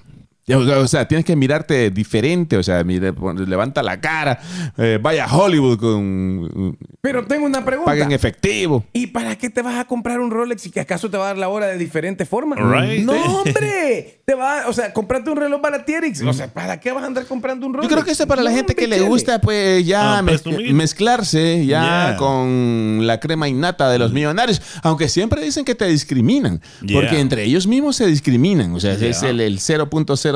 O 0.54 0.86
sea, 0.86 1.08
tienes 1.08 1.24
que 1.24 1.34
mirarte 1.34 1.90
diferente, 1.90 2.56
o 2.56 2.62
sea, 2.62 2.84
mire, 2.84 3.12
levanta 3.48 3.82
la 3.82 4.00
cara, 4.00 4.38
eh, 4.78 4.96
vaya 5.02 5.24
a 5.24 5.36
Hollywood 5.36 5.76
con 5.80 6.78
Pero 7.00 7.24
tengo 7.26 7.46
una 7.46 7.64
pregunta. 7.64 7.90
paga 7.90 8.04
en 8.04 8.12
efectivo. 8.12 8.84
¿Y 8.92 9.08
para 9.08 9.36
qué 9.36 9.50
te 9.50 9.60
vas 9.60 9.74
a 9.76 9.86
comprar 9.86 10.20
un 10.20 10.30
Rolex 10.30 10.66
y 10.66 10.70
que 10.70 10.78
acaso 10.78 11.10
te 11.10 11.16
va 11.16 11.24
a 11.24 11.26
dar 11.28 11.38
la 11.38 11.48
hora 11.48 11.66
de 11.66 11.78
diferente 11.78 12.24
forma? 12.26 12.54
Right. 12.54 13.04
No, 13.04 13.14
hombre. 13.40 14.20
Te 14.24 14.34
va, 14.34 14.68
o 14.68 14.72
sea, 14.72 14.92
comprate 14.92 15.30
un 15.30 15.36
reloj 15.36 15.60
Baratierix. 15.60 16.22
O 16.22 16.32
sea, 16.32 16.46
¿para 16.52 16.78
qué 16.78 16.92
vas 16.92 17.02
a 17.02 17.06
andar 17.08 17.26
comprando 17.26 17.66
un 17.66 17.74
Rolex? 17.74 17.90
Yo 17.90 17.96
creo 17.96 18.04
que 18.04 18.12
eso 18.12 18.22
es 18.22 18.28
para 18.28 18.42
la 18.44 18.52
gente 18.52 18.76
que 18.76 18.86
le 18.86 19.00
gusta, 19.00 19.40
pues 19.40 19.84
ya 19.84 20.18
Ah, 20.18 20.22
mez- 20.22 20.42
presumir. 20.42 20.72
mezclarse 20.74 21.66
ya 21.66 21.76
Yeah. 22.10 22.16
con 22.18 23.00
la 23.04 23.18
crema 23.18 23.48
innata 23.48 23.90
de 23.90 23.98
los 23.98 24.12
millonarios. 24.12 24.62
Aunque 24.84 25.08
siempre 25.08 25.42
dicen 25.42 25.64
que 25.64 25.74
te 25.74 25.86
discriminan, 25.88 26.60
Yeah. 26.82 27.00
porque 27.00 27.18
entre 27.18 27.42
ellos 27.42 27.66
mismos 27.66 27.96
se 27.96 28.06
discriminan. 28.06 28.72
O 28.74 28.78
sea, 28.80 28.92
es 28.94 29.22
el, 29.24 29.40
el 29.40 29.58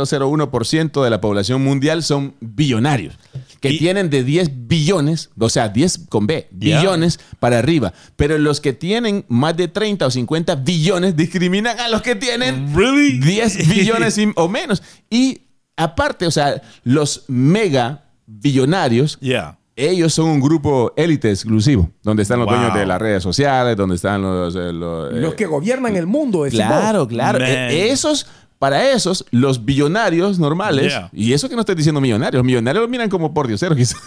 0.001% 0.06 1.02
de 1.04 1.10
la 1.10 1.20
población 1.20 1.62
mundial 1.62 2.02
son 2.02 2.34
billonarios, 2.40 3.18
que 3.60 3.70
Y- 3.70 3.78
tienen 3.78 4.10
de 4.10 4.24
10 4.24 4.50
billones, 4.68 5.30
o 5.38 5.48
sea, 5.48 5.68
10 5.68 6.06
con 6.08 6.26
B, 6.26 6.48
Yeah. 6.58 6.80
billones 6.80 7.20
para 7.38 7.58
arriba. 7.58 7.92
Pero 8.16 8.38
los 8.38 8.60
que 8.60 8.72
tienen 8.72 9.24
más 9.28 9.56
de 9.56 9.68
30 9.68 10.06
o 10.06 10.10
50 10.10 10.54
billones 10.56 11.16
discriminan 11.16 11.78
a 11.78 11.88
los 11.88 12.02
que 12.02 12.14
tienen 12.16 12.74
Really? 12.74 13.18
10 13.18 13.68
billones 13.68 14.18
y- 14.18 14.32
o 14.36 14.48
menos. 14.48 14.82
Y 15.10 15.42
aparte, 15.76 16.26
o 16.26 16.30
sea, 16.30 16.60
los 16.84 17.24
mega 17.28 18.04
billonarios, 18.26 19.18
Yeah. 19.20 19.58
ellos 19.76 20.12
son 20.14 20.28
un 20.28 20.40
grupo 20.40 20.92
élite 20.96 21.30
exclusivo, 21.30 21.90
donde 22.02 22.22
están 22.22 22.38
los 22.38 22.46
Wow. 22.46 22.56
dueños 22.56 22.74
de 22.76 22.86
las 22.86 23.00
redes 23.00 23.22
sociales, 23.22 23.76
donde 23.76 23.96
están 23.96 24.20
los... 24.22 24.54
eh, 24.56 24.72
los, 24.72 25.12
eh, 25.12 25.16
Los 25.20 25.34
que 25.34 25.46
gobiernan 25.46 25.96
el 25.96 26.06
mundo. 26.06 26.44
claro, 26.50 27.00
vos. 27.00 27.08
claro. 27.08 27.38
Man. 27.40 27.48
Eh, 27.48 27.90
esos... 27.90 28.26
Para 28.60 28.90
esos, 28.92 29.24
los 29.30 29.64
billonarios 29.64 30.38
normales, 30.38 30.92
Yeah. 30.92 31.08
y 31.14 31.32
eso 31.32 31.48
que 31.48 31.54
no 31.54 31.60
estoy 31.62 31.74
diciendo 31.74 31.98
millonarios, 32.00 32.44
millonarios 32.44 32.82
lo 32.82 32.88
miran 32.88 33.08
como 33.08 33.32
por 33.32 33.48
dioseros 33.48 33.74
quizás. 33.76 33.98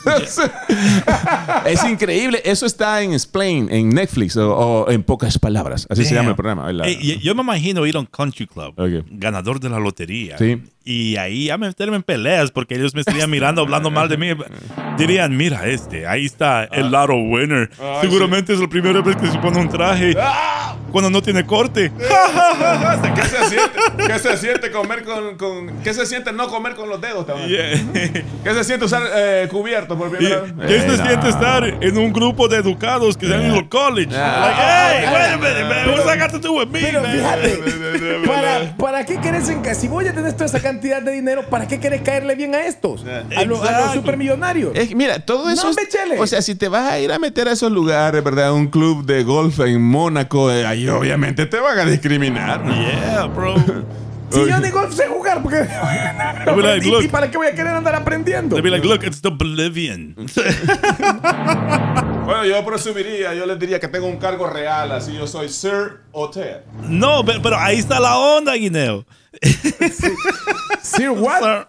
es 1.65 1.83
increíble. 1.83 2.39
Eso 2.45 2.65
está 2.65 3.01
en 3.01 3.13
Explain, 3.13 3.67
en 3.72 3.89
Netflix, 3.89 4.38
o, 4.38 4.55
o 4.55 4.91
en 4.91 5.01
pocas 5.03 5.39
palabras. 5.39 5.88
Así 5.89 6.05
se 6.05 6.13
llama 6.13 6.29
el 6.29 6.36
programa. 6.36 6.72
la- 6.72 6.88
Eh, 6.88 7.19
yo 7.22 7.33
me 7.36 7.41
imagino 7.41 7.86
ir 7.88 7.95
a 7.95 8.00
un 8.00 8.05
country 8.05 8.48
club, 8.48 8.75
ganador 9.10 9.60
de 9.60 9.69
la 9.69 9.79
lotería. 9.79 10.38
Sí. 10.38 10.62
Y 10.86 11.15
ahí 11.15 11.50
a 11.50 11.57
meterme 11.57 11.95
en 11.95 12.03
peleas 12.03 12.51
porque 12.51 12.75
ellos 12.75 12.93
me 12.93 13.00
estarían 13.01 13.29
mirando, 13.31 13.62
hablando 13.62 13.89
mal 13.89 14.10
de 14.10 14.17
mí. 14.17 14.27
Dirían, 14.98 15.36
mira 15.36 15.65
este, 15.65 16.05
ahí 16.05 16.25
está 16.25 16.65
el 16.65 16.91
laro 16.91 17.15
winner. 17.15 17.72
Seguramente 18.01 18.53
es 18.53 18.60
la 18.60 18.67
primera 18.67 19.01
vez 19.01 19.15
que 19.15 19.27
se 19.31 19.39
pone 19.39 19.60
un 19.60 19.69
traje 19.69 20.13
cuando 20.93 21.09
no 21.09 21.21
tiene 21.21 21.43
corte. 21.45 21.91
¿Qué 23.15 23.21
se 23.23 23.50
siente, 23.50 23.79
qué 24.07 24.19
se 24.19 24.38
siente 24.38 24.71
comer 24.71 25.03
con, 25.03 25.35
con- 25.38 25.67
¿Qué 25.83 25.93
se 25.93 26.05
siente 26.05 26.31
no 26.31 26.47
comer 26.47 26.75
con 26.75 26.88
los 26.88 27.01
dedos 27.01 27.25
también? 27.25 27.50
Yeah. 27.50 28.23
¿Qué 28.43 28.53
se 28.53 28.63
siente 28.63 28.85
usar 28.85 29.01
eh, 29.15 29.47
cubierto 29.51 29.97
por 29.97 30.07
¿Y 30.07 30.12
primera 30.17 30.41
vez? 30.41 30.53
¿Qué 30.67 30.75
Eh, 30.77 30.81
se 30.81 31.03
siente 31.03 31.29
estar 31.29 31.63
en 31.65 31.97
un 31.97 32.13
grupo 32.13 32.47
de 32.47 32.57
educados 32.57 33.17
que 33.17 33.27
se 33.27 33.33
han 33.33 33.45
ido 33.47 33.55
al 33.55 33.67
college? 33.69 34.15
Ah. 34.15 34.45
Like, 34.45 34.62
hey, 34.62 35.09
wait 35.13 35.33
a 35.33 35.38
minute, 35.38 35.63
man. 35.75 35.89
What's 35.89 36.05
that 36.05 36.19
got 36.19 36.31
to 36.31 36.39
do 36.39 36.53
with 36.59 36.67
me, 36.67 36.79
Pero 36.81 37.01
man? 37.01 37.12
fíjate, 37.12 37.63
¿para, 38.27 38.77
¿para 38.77 39.05
qué 39.05 39.17
querés, 39.19 39.50
enca- 39.50 39.73
si 39.73 39.88
vos 39.88 40.03
ya 40.03 40.13
tenés 40.13 40.33
toda 40.33 40.45
esa 40.45 40.59
cantidad 40.62 41.01
de 41.01 41.12
dinero, 41.12 41.43
¿para 41.50 41.67
qué 41.67 41.79
querés 41.79 42.01
caerle 42.03 42.35
bien 42.35 42.53
a 42.55 42.65
estos? 42.67 43.03
A, 43.35 43.43
los- 43.45 43.62
a 43.63 43.93
supermillonarios. 43.93 44.71
Es 44.75 44.89
que, 44.89 44.95
mira, 44.95 45.19
todo 45.19 45.50
eso. 45.50 45.63
No, 45.63 45.71
es- 45.71 46.19
o 46.19 46.27
sea, 46.27 46.41
si 46.43 46.53
te 46.55 46.67
vas 46.67 46.91
a 46.91 47.00
ir 47.00 47.12
a 47.12 47.17
meter 47.19 47.47
a 47.47 47.51
esos 47.53 47.71
lugares, 47.71 48.23
¿verdad? 48.23 48.53
Un 48.53 48.67
club 48.67 49.05
de 49.05 49.23
golf 49.23 49.59
en 49.62 49.81
Mónaco, 49.81 50.51
eh, 50.51 50.65
ahí 50.84 50.90
obviamente 50.90 51.46
te 51.46 51.60
van 51.60 51.80
a 51.80 51.86
discriminar. 51.86 52.63
Yeah, 52.66 53.25
bro. 53.25 53.56
Si 54.34 54.40
yo 54.50 54.58
ni 54.60 54.70
golf 54.72 54.92
sé 54.96 55.06
jugar, 55.08 55.44
porque. 55.44 55.58
like, 55.58 56.88
¿Y- 56.88 56.90
look. 56.92 57.04
¿Y 57.04 57.08
para 57.08 57.30
qué 57.30 57.38
voy 57.38 57.46
a 57.46 57.52
querer 57.54 57.68
andar 57.75 57.94
aprendiendo? 57.94 58.56
They'd 58.56 58.63
be 58.63 58.72
like, 58.72 58.84
look, 58.88 59.04
it's 59.04 59.22
the 59.22 59.30
Bolivian. 59.30 60.16
Bueno, 62.25 62.46
yo 62.46 62.66
presumiría, 62.66 63.34
yo 63.36 63.46
les 63.46 63.60
diría 63.60 63.80
que 63.82 63.88
tengo 63.90 64.08
un 64.08 64.18
cargo 64.18 64.50
real, 64.50 64.92
así 64.94 65.13
yo 65.13 65.28
soy 65.28 65.50
Sir 65.50 66.00
Hotel. 66.13 66.62
no, 66.88 67.24
pe- 67.24 67.40
pero 67.44 67.58
ahí 67.58 67.78
está 67.78 68.00
la 68.00 68.18
onda, 68.18 68.54
Guineo. 68.54 69.06
Sir 70.82 71.10
what? 71.12 71.68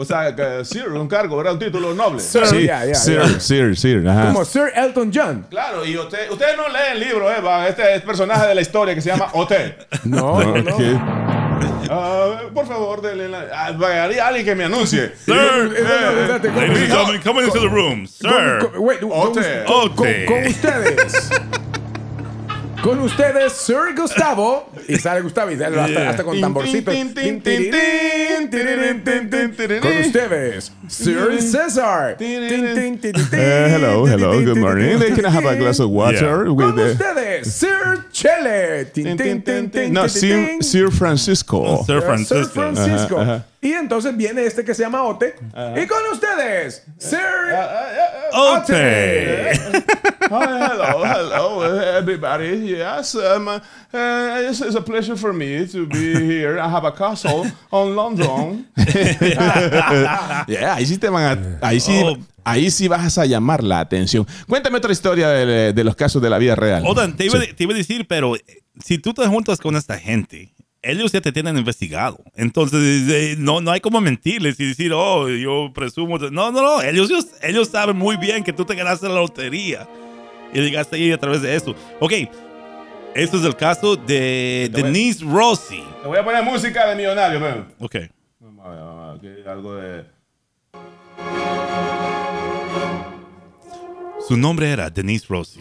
O 0.00 0.04
sea, 0.04 0.32
que 0.36 0.64
Sir, 0.64 0.86
un 0.90 1.08
cargo, 1.08 1.36
¿verdad? 1.38 1.54
Un 1.54 1.58
título 1.58 1.92
noble. 1.92 2.20
Sir, 2.20 2.46
sí, 2.46 2.66
ya, 2.66 2.84
ya, 2.84 2.94
Sir, 2.94 3.20
ya. 3.20 3.40
Sir, 3.40 3.76
Sir, 3.76 4.06
ajá. 4.08 4.26
Como 4.28 4.44
Sir 4.44 4.70
Elton 4.76 5.10
John. 5.12 5.44
Claro, 5.50 5.84
y 5.84 5.98
usted, 5.98 6.30
ustedes 6.30 6.56
no 6.56 6.68
leen 6.68 6.92
el 6.92 7.00
libro, 7.00 7.28
Eva. 7.28 7.66
Este 7.66 7.96
es 7.96 8.02
personaje 8.02 8.46
de 8.46 8.54
la 8.54 8.60
historia 8.60 8.94
que 8.94 9.00
se 9.00 9.08
llama 9.10 9.28
Hotel. 9.32 9.76
No, 10.04 10.40
no, 10.40 10.56
no. 10.62 10.74
Ok. 10.76 10.82
Ah, 11.90 12.42
por 12.54 12.66
favor, 12.68 13.00
denle 13.02 13.28
la. 13.28 13.46
Ah, 13.52 13.72
vaya, 13.72 14.04
alguien 14.28 14.44
que 14.46 14.54
me 14.54 14.64
anuncie. 14.66 15.12
Sir, 15.24 15.34
Eh, 15.34 15.68
espérate, 15.78 16.48
¿cómo- 16.48 16.60
ladies 16.60 16.78
and 16.78 16.92
gentlemen, 16.92 17.22
come 17.22 17.42
into 17.42 17.60
the 17.60 17.66
room. 17.68 18.06
Sir. 18.06 18.58
Con- 18.60 18.70
con- 18.70 18.80
wait, 18.84 19.00
con- 19.00 19.10
con 19.10 20.46
ustedes. 20.46 21.30
Con 22.82 23.00
ustedes, 23.00 23.52
Sir 23.54 23.94
Gustavo. 23.96 24.70
Y 24.86 24.96
sale 24.96 25.20
Gustavo 25.22 25.50
y 25.50 25.56
sale 25.58 25.78
hasta, 25.80 25.92
Yeah. 26.00 26.10
hasta 26.10 26.24
con 26.24 26.40
tamborcito. 26.40 26.92
Con 29.80 29.96
ustedes, 29.98 30.72
Sir 30.88 31.42
César. 31.42 32.16
Eh, 32.20 33.66
hello, 33.74 34.06
hello, 34.06 34.32
good 34.44 34.56
morning. 34.58 34.98
Can 35.14 35.26
I 35.26 35.28
have 35.28 35.46
a 35.46 35.54
glass 35.56 35.80
of 35.80 35.90
water? 35.90 36.44
Yeah. 36.44 36.52
with 36.52 36.66
Con 36.66 36.76
the- 36.76 36.92
ustedes, 36.92 37.52
Sir 37.54 38.04
Chele. 38.12 38.86
No, 39.90 40.08
Sir. 40.08 40.58
Sir 40.62 40.90
Francisco. 40.90 41.82
Sir 41.84 42.00
Francisco. 42.02 42.48
Francisco. 42.48 43.20
Ajá, 43.20 43.34
ajá. 43.34 43.44
Y 43.60 43.72
entonces 43.72 44.16
viene 44.16 44.44
este 44.44 44.64
que 44.64 44.72
se 44.72 44.82
llama 44.84 45.02
Ote. 45.02 45.34
Y 45.76 45.86
con 45.86 45.98
ustedes, 46.12 46.84
Sir 46.98 47.18
Ah, 48.32 48.62
Ote. 50.30 50.46
hello, 50.46 51.04
hello, 51.04 51.62
everybody. 51.98 52.68
Yes, 52.76 53.14
um, 53.14 53.48
uh, 53.48 53.60
it's, 54.48 54.60
it's 54.60 54.74
a 54.76 54.80
pleasure 54.82 55.16
for 55.16 55.32
me 55.32 55.66
to 55.66 55.86
be 55.86 56.14
here. 56.14 56.58
I 56.58 56.68
have 56.68 56.84
a 56.84 56.92
castle 56.92 57.46
on 57.70 57.94
London. 57.96 58.66
yeah, 60.46 60.74
ahí 60.74 60.86
sí 60.86 60.98
te 60.98 61.08
van 61.08 61.24
a, 61.60 61.66
ahí 61.66 61.80
sí, 61.80 62.00
Oh. 62.04 62.16
ahí 62.44 62.70
sí 62.70 62.88
vas 62.88 63.18
a 63.18 63.26
llamar 63.26 63.62
la 63.62 63.80
atención. 63.80 64.26
Cuéntame 64.48 64.78
otra 64.78 64.92
historia 64.92 65.28
de, 65.28 65.72
de 65.72 65.84
los 65.84 65.94
casos 65.96 66.20
de 66.22 66.30
la 66.30 66.38
vida 66.38 66.54
real. 66.54 66.82
Odan, 66.86 67.16
te 67.16 67.24
iba, 67.26 67.40
Sí. 67.40 67.52
te 67.54 67.64
iba 67.64 67.72
a 67.72 67.76
decir, 67.76 68.06
pero 68.06 68.36
eh, 68.36 68.42
si 68.82 68.98
tú 68.98 69.12
te 69.14 69.26
juntas 69.26 69.58
con 69.60 69.76
esta 69.76 69.98
gente, 69.98 70.54
ellos 70.82 71.10
ya 71.12 71.20
te 71.20 71.32
tienen 71.32 71.58
investigado. 71.58 72.18
Entonces, 72.36 73.08
eh, 73.10 73.34
no, 73.38 73.60
no 73.60 73.70
hay 73.72 73.80
como 73.80 74.00
mentirles 74.00 74.58
y 74.60 74.66
decir, 74.66 74.92
oh, 74.94 75.28
yo 75.28 75.72
presumo. 75.74 76.18
de-". 76.18 76.30
No, 76.30 76.52
no, 76.52 76.62
no. 76.62 76.82
Ellos, 76.82 77.10
ellos, 77.10 77.26
ellos 77.42 77.68
saben 77.68 77.96
muy 77.96 78.16
bien 78.16 78.44
que 78.44 78.52
tú 78.52 78.64
te 78.64 78.74
ganaste 78.74 79.08
la 79.08 79.16
lotería 79.16 79.88
y 80.52 80.60
llegaste 80.60 80.96
ahí 80.96 81.12
a 81.12 81.18
través 81.18 81.42
de 81.42 81.54
eso. 81.54 81.74
Ok, 82.00 82.12
este 83.14 83.36
es 83.36 83.44
el 83.44 83.56
caso 83.56 83.96
de 83.96 84.70
a- 84.72 84.76
Denise 84.76 85.24
Rossi. 85.24 85.82
Te 86.02 86.08
voy 86.08 86.18
a 86.18 86.24
poner 86.24 86.42
música 86.42 86.86
de 86.88 86.96
millonario, 86.96 87.40
ven. 87.40 87.66
Ok. 87.80 87.96
Vamos 88.40 88.66
a 88.66 88.70
ver, 88.70 88.78
vamos 88.80 89.18
a 89.18 89.22
ver, 89.22 89.32
aquí 89.40 89.48
algo 89.48 89.74
de... 89.76 90.04
Su 94.26 94.36
nombre 94.36 94.70
era 94.70 94.90
Denise 94.90 95.26
Rossi. 95.28 95.58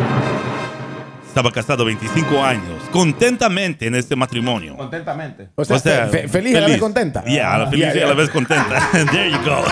Estaba 1.27 1.51
casado 1.51 1.85
25 1.85 2.43
años, 2.43 2.81
contentamente 2.91 3.85
en 3.87 3.93
este 3.95 4.15
matrimonio. 4.15 4.75
Contentamente. 4.75 5.49
O 5.55 5.63
sea, 5.63 5.75
O 5.75 5.79
sea, 5.79 6.07
fe- 6.07 6.27
feliz, 6.27 6.53
y 6.53 6.55
a 6.57 6.61
la 6.61 6.67
vez 6.67 6.79
contenta. 6.79 7.23
Yeah, 7.25 7.53
a 7.53 7.57
la 7.59 7.67
feliz 7.67 7.85
Yeah, 7.85 7.95
y 7.95 7.99
a 7.99 8.01
la 8.07 8.13
yeah. 8.13 8.15
vez 8.15 8.29
contenta. 8.31 8.89
There 9.11 9.31
you 9.31 9.37
go. 9.45 9.63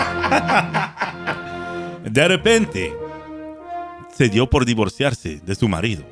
De 2.10 2.28
repente, 2.28 2.94
se 4.16 4.28
dio 4.28 4.48
por 4.48 4.64
divorciarse 4.64 5.40
de 5.44 5.54
su 5.54 5.68
marido. 5.68 6.04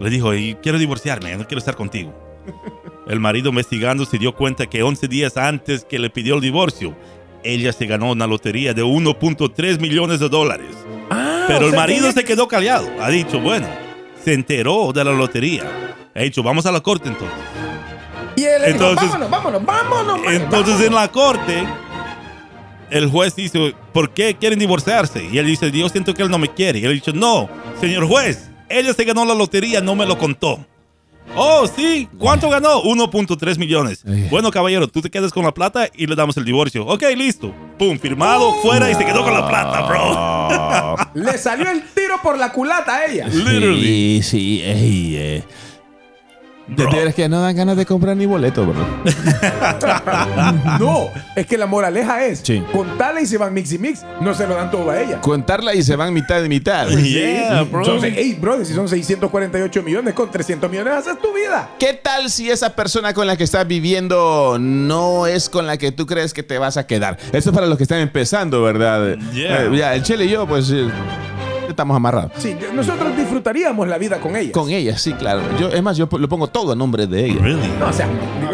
Le 0.00 0.10
dijo, 0.10 0.34
"Y 0.34 0.54
quiero 0.62 0.78
divorciarme, 0.78 1.36
no 1.36 1.46
quiero 1.46 1.58
estar 1.58 1.76
contigo. 1.76 2.12
El 3.06 3.20
marido 3.20 3.50
investigando 3.50 4.04
se 4.04 4.18
dio 4.18 4.34
cuenta 4.34 4.66
que 4.66 4.82
11 4.82 5.08
días 5.08 5.36
antes 5.36 5.84
que 5.84 5.98
le 5.98 6.10
pidió 6.10 6.34
el 6.36 6.40
divorcio, 6.40 6.94
ella 7.44 7.72
se 7.72 7.86
ganó 7.86 8.10
una 8.12 8.26
lotería 8.26 8.72
de 8.74 8.82
1.3 8.84 9.80
millones 9.80 10.20
de 10.20 10.28
dólares. 10.28 10.68
Ah, 11.10 11.44
Pero 11.48 11.66
el 11.66 11.74
marido 11.74 12.06
que- 12.08 12.12
se 12.12 12.24
quedó 12.24 12.46
callado. 12.46 12.88
Ha 13.00 13.08
dicho, 13.10 13.40
bueno, 13.40 13.66
se 14.24 14.34
enteró 14.34 14.92
de 14.92 15.04
la 15.04 15.12
lotería. 15.12 15.64
Ha 16.14 16.20
dicho, 16.20 16.42
vamos 16.44 16.64
a 16.66 16.72
la 16.72 16.80
corte 16.80 17.08
entonces. 17.08 17.36
Y 18.36 18.44
él 18.44 18.62
le 18.62 18.72
dijo, 18.72 18.84
Entonces- 18.90 19.10
vámonos, 19.10 19.30
vámonos, 19.30 19.64
vámonos. 19.64 20.18
Entonces 20.32 20.50
vámonos. 20.50 20.80
en 20.86 20.94
la 20.94 21.08
corte, 21.08 21.64
el 22.92 23.08
juez 23.10 23.34
dice, 23.34 23.74
¿por 23.92 24.12
qué 24.12 24.36
quieren 24.38 24.58
divorciarse? 24.58 25.26
Y 25.32 25.38
él 25.38 25.46
dice, 25.46 25.70
yo 25.70 25.88
siento 25.88 26.14
que 26.14 26.22
él 26.22 26.30
no 26.30 26.38
me 26.38 26.48
quiere. 26.48 26.78
Y 26.78 26.84
él 26.84 26.94
dice, 26.94 27.12
no, 27.12 27.48
señor 27.80 28.06
juez, 28.06 28.50
ella 28.68 28.92
se 28.92 29.04
ganó 29.04 29.24
la 29.24 29.34
lotería, 29.34 29.80
no 29.80 29.94
me 29.94 30.06
lo 30.06 30.18
contó. 30.18 30.64
Oh, 31.34 31.66
sí, 31.66 32.08
¿cuánto 32.18 32.50
ganó? 32.50 32.82
1.3 32.82 33.56
millones. 33.58 34.04
Bueno, 34.28 34.50
caballero, 34.50 34.88
tú 34.88 35.00
te 35.00 35.08
quedas 35.08 35.32
con 35.32 35.44
la 35.44 35.54
plata 35.54 35.88
y 35.94 36.06
le 36.06 36.14
damos 36.14 36.36
el 36.36 36.44
divorcio. 36.44 36.84
Ok, 36.86 37.04
listo. 37.16 37.54
Pum, 37.78 37.98
firmado, 37.98 38.54
fuera 38.60 38.90
y 38.90 38.94
se 38.94 39.04
quedó 39.04 39.22
con 39.22 39.32
la 39.32 39.48
plata, 39.48 39.82
bro. 39.82 40.96
Le 41.14 41.38
salió 41.38 41.70
el 41.70 41.82
tiro 41.94 42.20
por 42.22 42.36
la 42.38 42.52
culata 42.52 42.96
a 42.96 43.06
ella. 43.06 43.28
Literally. 43.28 44.22
Sí, 44.22 44.22
sí, 44.22 44.62
ey, 44.62 45.16
eh. 45.16 45.44
De 46.76 46.84
Bro. 46.84 46.92
veras 46.92 47.14
que 47.14 47.28
no 47.28 47.40
dan 47.40 47.54
ganas 47.56 47.76
de 47.76 47.84
comprar 47.86 48.16
ni 48.16 48.26
boleto, 48.26 48.64
bro. 48.66 48.74
No, 50.78 51.10
es 51.36 51.46
que 51.46 51.56
la 51.58 51.66
moraleja 51.66 52.24
es 52.24 52.40
Sí. 52.42 52.62
contarle 52.72 53.22
y 53.22 53.26
se 53.26 53.38
van 53.38 53.52
mix 53.52 53.72
y 53.72 53.78
mix. 53.78 54.04
No 54.20 54.34
se 54.34 54.46
lo 54.46 54.54
dan 54.54 54.70
todo 54.70 54.90
a 54.90 55.00
ella. 55.00 55.20
Contarla 55.20 55.74
y 55.74 55.82
se 55.82 55.96
van 55.96 56.12
mitad 56.14 56.40
de 56.42 56.48
mitad. 56.48 56.88
Yeah, 56.88 57.62
bro. 57.64 57.84
Son, 57.84 58.00
se- 58.00 58.08
ey, 58.18 58.34
brother, 58.34 58.64
si 58.66 58.74
son 58.74 58.88
648 58.88 59.82
millones, 59.82 60.14
con 60.14 60.30
300 60.30 60.70
millones 60.70 60.94
haces 60.94 61.18
tu 61.20 61.32
vida. 61.34 61.70
¿Qué 61.78 61.92
tal 61.94 62.30
si 62.30 62.50
esa 62.50 62.70
persona 62.74 63.12
con 63.14 63.26
la 63.26 63.36
que 63.36 63.44
estás 63.44 63.66
viviendo 63.66 64.56
no 64.60 65.26
es 65.26 65.48
con 65.48 65.66
la 65.66 65.76
que 65.76 65.92
tú 65.92 66.06
crees 66.06 66.32
que 66.32 66.42
te 66.42 66.58
vas 66.58 66.76
a 66.76 66.86
quedar? 66.86 67.18
Eso 67.32 67.50
es 67.50 67.54
para 67.54 67.66
los 67.66 67.76
que 67.76 67.84
están 67.84 67.98
empezando, 68.00 68.62
¿verdad? 68.62 69.16
Yeah. 69.32 69.64
Eh, 69.64 69.76
ya, 69.76 69.94
el 69.94 70.02
Chele 70.02 70.24
y 70.26 70.30
yo, 70.30 70.46
pues, 70.46 70.70
eh, 70.70 70.88
estamos 71.72 71.96
amarrados. 71.96 72.32
Sí, 72.38 72.56
nosotros 72.74 73.16
disfrutaríamos 73.16 73.86
la 73.88 73.98
vida 73.98 74.20
con 74.20 74.36
ella. 74.36 74.52
Con 74.52 74.70
ella, 74.70 74.96
sí, 74.96 75.12
claro. 75.14 75.42
Yo, 75.58 75.68
es 75.68 75.82
más, 75.82 75.96
yo 75.96 76.08
lo 76.10 76.28
pongo 76.28 76.46
todo 76.48 76.72
a 76.72 76.76
nombre 76.76 77.06
de 77.06 77.26
ella. 77.26 77.40
Really? 77.42 77.68
No, 77.78 77.88
o 77.88 77.92
sea, 77.92 78.08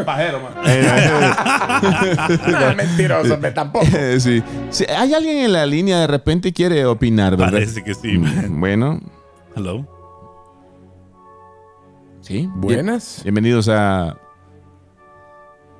pajero, 0.04 0.40
no, 2.48 2.74
mentiroso, 2.76 3.38
tampoco. 3.54 3.87
sí. 4.18 4.42
Sí, 4.70 4.85
Hay 4.96 5.12
alguien 5.14 5.38
en 5.38 5.52
la 5.52 5.66
línea 5.66 5.98
de 6.00 6.07
repente 6.07 6.48
y 6.48 6.52
quiere 6.52 6.87
opinar, 6.87 7.37
¿verdad? 7.37 7.52
Parece 7.52 7.83
que 7.85 7.94
sí, 7.94 8.16
man. 8.18 8.61
Bueno, 8.61 9.00
Hello. 9.57 9.87
sí. 12.20 12.48
Buenas. 12.54 13.20
Bien- 13.24 13.35
bienvenidos 13.35 13.68
a 13.68 14.16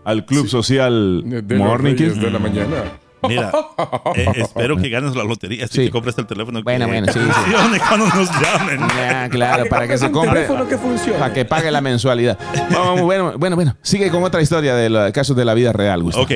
al 0.05 0.25
Club 0.25 0.49
Social 0.49 1.23
Morning 1.57 1.95
Kids. 1.95 2.21
de 2.21 2.31
la 2.31 2.39
mañana. 2.39 2.77
Mira, 3.27 3.51
eh, 4.15 4.27
espero 4.37 4.77
que 4.77 4.89
ganes 4.89 5.15
la 5.17 5.25
lotería 5.25 5.67
si 5.67 5.75
Sí. 5.79 5.85
te 5.87 5.91
compras 5.91 6.17
el 6.19 6.27
teléfono. 6.27 6.63
Bueno, 6.63 6.87
que- 6.87 6.91
bueno, 6.93 7.13
sí, 7.13 7.19
que 7.19 7.27
sí. 7.27 7.81
cuando 7.89 8.07
nos 8.07 8.31
llamen. 8.41 8.81
Ya, 8.97 9.29
claro, 9.29 9.67
para 9.69 9.89
que 9.89 9.99
se 9.99 10.11
compre. 10.11 10.35
teléfono 10.35 10.69
que 10.69 10.79
funcione. 10.79 11.19
Para 11.19 11.33
que 11.35 11.45
pague 11.45 11.71
la 11.71 11.81
mensualidad. 11.81 12.39
Vamos, 12.71 13.03
bueno, 13.03 13.33
bueno, 13.39 13.57
bueno. 13.57 13.77
Sigue 13.83 14.11
con 14.11 14.23
otra 14.25 14.41
historia 14.43 14.75
de 14.75 14.89
los 14.91 15.13
casos 15.13 15.37
de 15.37 15.45
la 15.45 15.55
vida 15.55 15.73
real, 15.73 16.03
Gustavo. 16.03 16.25
Ok, 16.25 16.31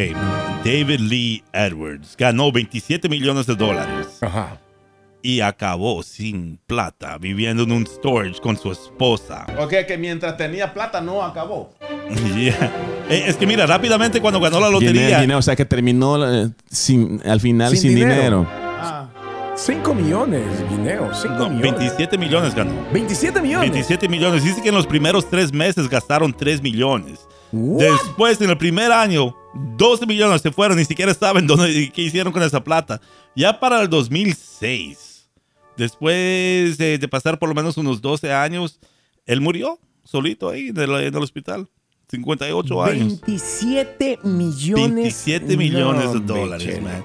David 0.65 1.01
Lee 1.01 1.43
Edwards 1.53 2.17
ganó 2.17 2.53
27 2.53 3.09
millones 3.09 3.47
de 3.47 3.57
dólares 3.57 4.07
Ajá. 4.21 4.59
Y 5.23 5.41
acabó 5.41 6.03
sin 6.03 6.59
plata 6.67 7.17
viviendo 7.19 7.63
en 7.63 7.73
un 7.73 7.87
storage 7.87 8.41
con 8.41 8.57
su 8.59 8.73
esposa. 8.73 9.47
Ok, 9.59 9.73
que 9.87 9.97
mientras 9.99 10.37
tenía 10.37 10.73
plata 10.75 11.01
no 11.01 11.23
acabó. 11.23 11.73
Yeah. 12.37 12.71
Eh, 13.09 13.25
Es 13.27 13.37
que 13.37 13.47
mira, 13.47 13.67
rápidamente 13.67 14.21
cuando 14.21 14.39
ganó 14.41 14.61
la 14.61 14.69
lotería, 14.69 15.21
Guinea, 15.21 15.39
o 15.39 15.43
sea 15.43 15.57
que 15.57 15.65
terminó 15.65 16.17
eh, 16.31 16.51
sin, 16.71 17.23
al 17.25 17.41
final 17.41 17.71
sin, 17.73 17.81
Sin 17.81 17.95
dinero. 17.95 18.15
dinero. 18.41 18.47
Ah. 18.51 19.09
5 19.55 19.95
millones, 19.95 20.45
Guineo. 20.71 21.11
5 21.15 21.35
no, 21.35 21.49
millones. 21.51 21.63
27 21.79 22.19
millones 22.19 22.55
ganó. 22.55 22.73
27 22.93 23.41
millones. 23.41 23.71
27 23.71 24.09
millones. 24.09 24.45
Dice 24.45 24.61
que 24.63 24.71
en 24.71 24.75
los 24.75 24.87
primeros 24.87 25.29
tres 25.29 25.53
meses 25.53 25.89
gastaron 25.89 26.33
3 26.33 26.63
millones. 26.63 27.21
What? 27.53 27.81
Después, 27.83 28.41
en 28.41 28.51
el 28.51 28.57
primer 28.59 28.91
año, 28.91 29.37
12 29.77 30.07
millones 30.07 30.41
se 30.43 30.51
fueron. 30.51 30.79
Ni 30.79 30.85
siquiera 30.87 31.13
saben 31.15 31.47
dónde, 31.47 31.93
qué 31.95 32.03
hicieron 32.03 32.33
con 32.33 32.43
esa 32.43 32.65
plata. 32.65 33.01
Ya 33.37 33.61
para 33.61 33.81
el 33.83 33.89
2006, 33.91 35.12
después 35.77 36.79
de, 36.79 36.99
de 36.99 37.09
pasar 37.09 37.39
por 37.39 37.49
lo 37.49 37.55
menos 37.55 37.77
unos 37.77 38.01
12 38.01 38.33
años, 38.33 38.79
él 39.27 39.41
murió 39.41 39.79
solito 40.05 40.49
ahí 40.49 40.69
en 40.69 40.79
el, 40.79 40.91
en 40.91 41.15
el 41.15 41.23
hospital. 41.23 41.69
58 42.09 42.83
años. 42.85 43.21
27 43.27 44.19
millones. 44.25 44.95
27 45.25 45.57
millones 45.57 46.13
de 46.13 46.21
No, 46.21 46.27
dólares, 46.27 46.67
biche. 46.67 46.81
man. 46.81 47.05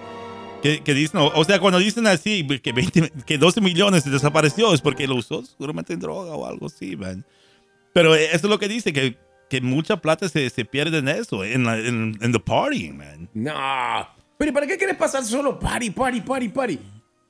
Que, 0.61 0.81
que 0.81 0.93
dicen, 0.93 1.21
o 1.21 1.43
sea, 1.45 1.59
cuando 1.59 1.79
dicen 1.79 2.07
así, 2.07 2.45
que, 2.61 2.73
20 2.73 3.11
que 3.25 3.37
12 3.37 3.61
millones 3.61 4.03
se 4.03 4.09
desapareció, 4.09 4.73
es 4.73 4.81
porque 4.81 5.07
lo 5.07 5.15
usó 5.15 5.45
seguramente 5.45 5.93
en 5.93 5.99
droga 5.99 6.31
o 6.31 6.45
algo 6.45 6.65
así, 6.65 6.95
man. 6.97 7.23
Pero 7.93 8.15
eso 8.15 8.35
es 8.35 8.43
lo 8.43 8.59
que 8.59 8.67
dice, 8.67 8.91
que, 8.91 9.15
que 9.49 9.61
mucha 9.61 9.97
plata 9.97 10.27
se, 10.27 10.49
se 10.49 10.65
pierde 10.65 10.97
en 10.97 11.07
eso, 11.07 11.43
en, 11.45 11.63
la, 11.63 11.77
en, 11.77 12.17
en 12.19 12.31
the 12.33 12.39
party, 12.39 12.91
man. 12.91 13.29
No. 13.33 13.53
Pero 14.37 14.51
¿y 14.51 14.53
para 14.53 14.67
qué 14.67 14.77
quieres 14.77 14.97
pasar 14.97 15.23
solo 15.23 15.57
party, 15.57 15.91
party, 15.91 16.21
party, 16.21 16.49
party? 16.49 16.79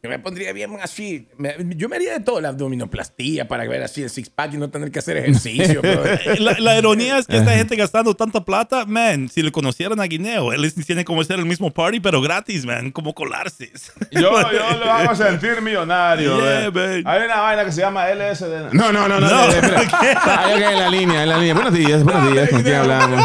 Yo 0.03 0.12
me 0.12 0.19
pondría 0.19 0.53
bien 0.53 0.77
así. 0.81 1.27
me- 1.38 1.55
yo 1.75 1.89
me 1.89 1.95
haría 1.95 2.13
de 2.13 2.19
todo 2.19 2.39
la 2.39 2.49
abdominoplastía 2.49 3.47
para 3.47 3.67
ver 3.67 3.81
así 3.81 4.03
el 4.03 4.12
six 4.12 4.29
pack 4.29 4.53
y 4.53 4.57
no 4.57 4.69
tener 4.69 4.91
que 4.91 4.99
hacer 4.99 5.17
ejercicio. 5.17 5.81
La, 6.39 6.55
la 6.60 6.77
ironía 6.77 7.17
es 7.17 7.25
que 7.25 7.38
esta 7.38 7.51
gente 7.53 7.75
gastando 7.75 8.13
tanta 8.15 8.45
plata, 8.45 8.86
man, 8.86 9.27
si 9.27 9.41
le 9.41 9.51
conocieran 9.51 9.99
a 9.99 10.03
Guineo, 10.03 10.53
él 10.53 10.62
les 10.62 10.75
tiene 10.75 11.03
como 11.03 11.23
ser 11.23 11.39
el 11.39 11.45
mismo 11.45 11.73
party, 11.73 11.99
pero 11.99 12.21
gratis, 12.21 12.63
man, 12.65 12.91
como 12.91 13.15
colarse. 13.15 13.71
Yo, 14.12 14.21
yo 14.21 14.77
lo 14.79 14.91
hago 14.91 15.15
sentir 15.15 15.62
millonario. 15.62 16.38
Yeah, 16.38 16.69
man. 16.71 17.03
Hay 17.05 17.25
una 17.25 17.41
vaina 17.41 17.65
que 17.65 17.71
se 17.71 17.81
llama 17.81 18.07
LSD. 18.07 18.73
No, 18.73 18.91
no, 18.91 19.07
no, 19.07 19.19
no. 19.19 19.27
No. 19.27 19.36
Hay 19.41 20.51
alguien 20.53 20.71
en 20.73 20.79
la 20.79 20.89
línea, 20.89 21.23
en 21.23 21.29
la 21.29 21.38
línea. 21.38 21.53
Buenos 21.55 21.73
días, 21.73 22.03
buenos 22.03 22.31
días. 22.31 22.49
¿Con 22.49 22.62
quién 22.62 22.75
hablamos? 22.75 23.19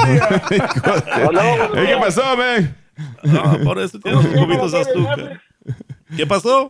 ¿Qué 0.49 1.97
pasó, 2.01 2.37
man? 2.37 2.77
No, 3.23 3.59
por 3.65 3.79
eso 3.79 3.99
tiene 4.01 4.23
sus 4.23 4.33
cubitos 4.33 4.73
de 4.73 4.81
azúcar. 4.81 5.41
¿Qué 6.17 6.27
pasó? 6.27 6.69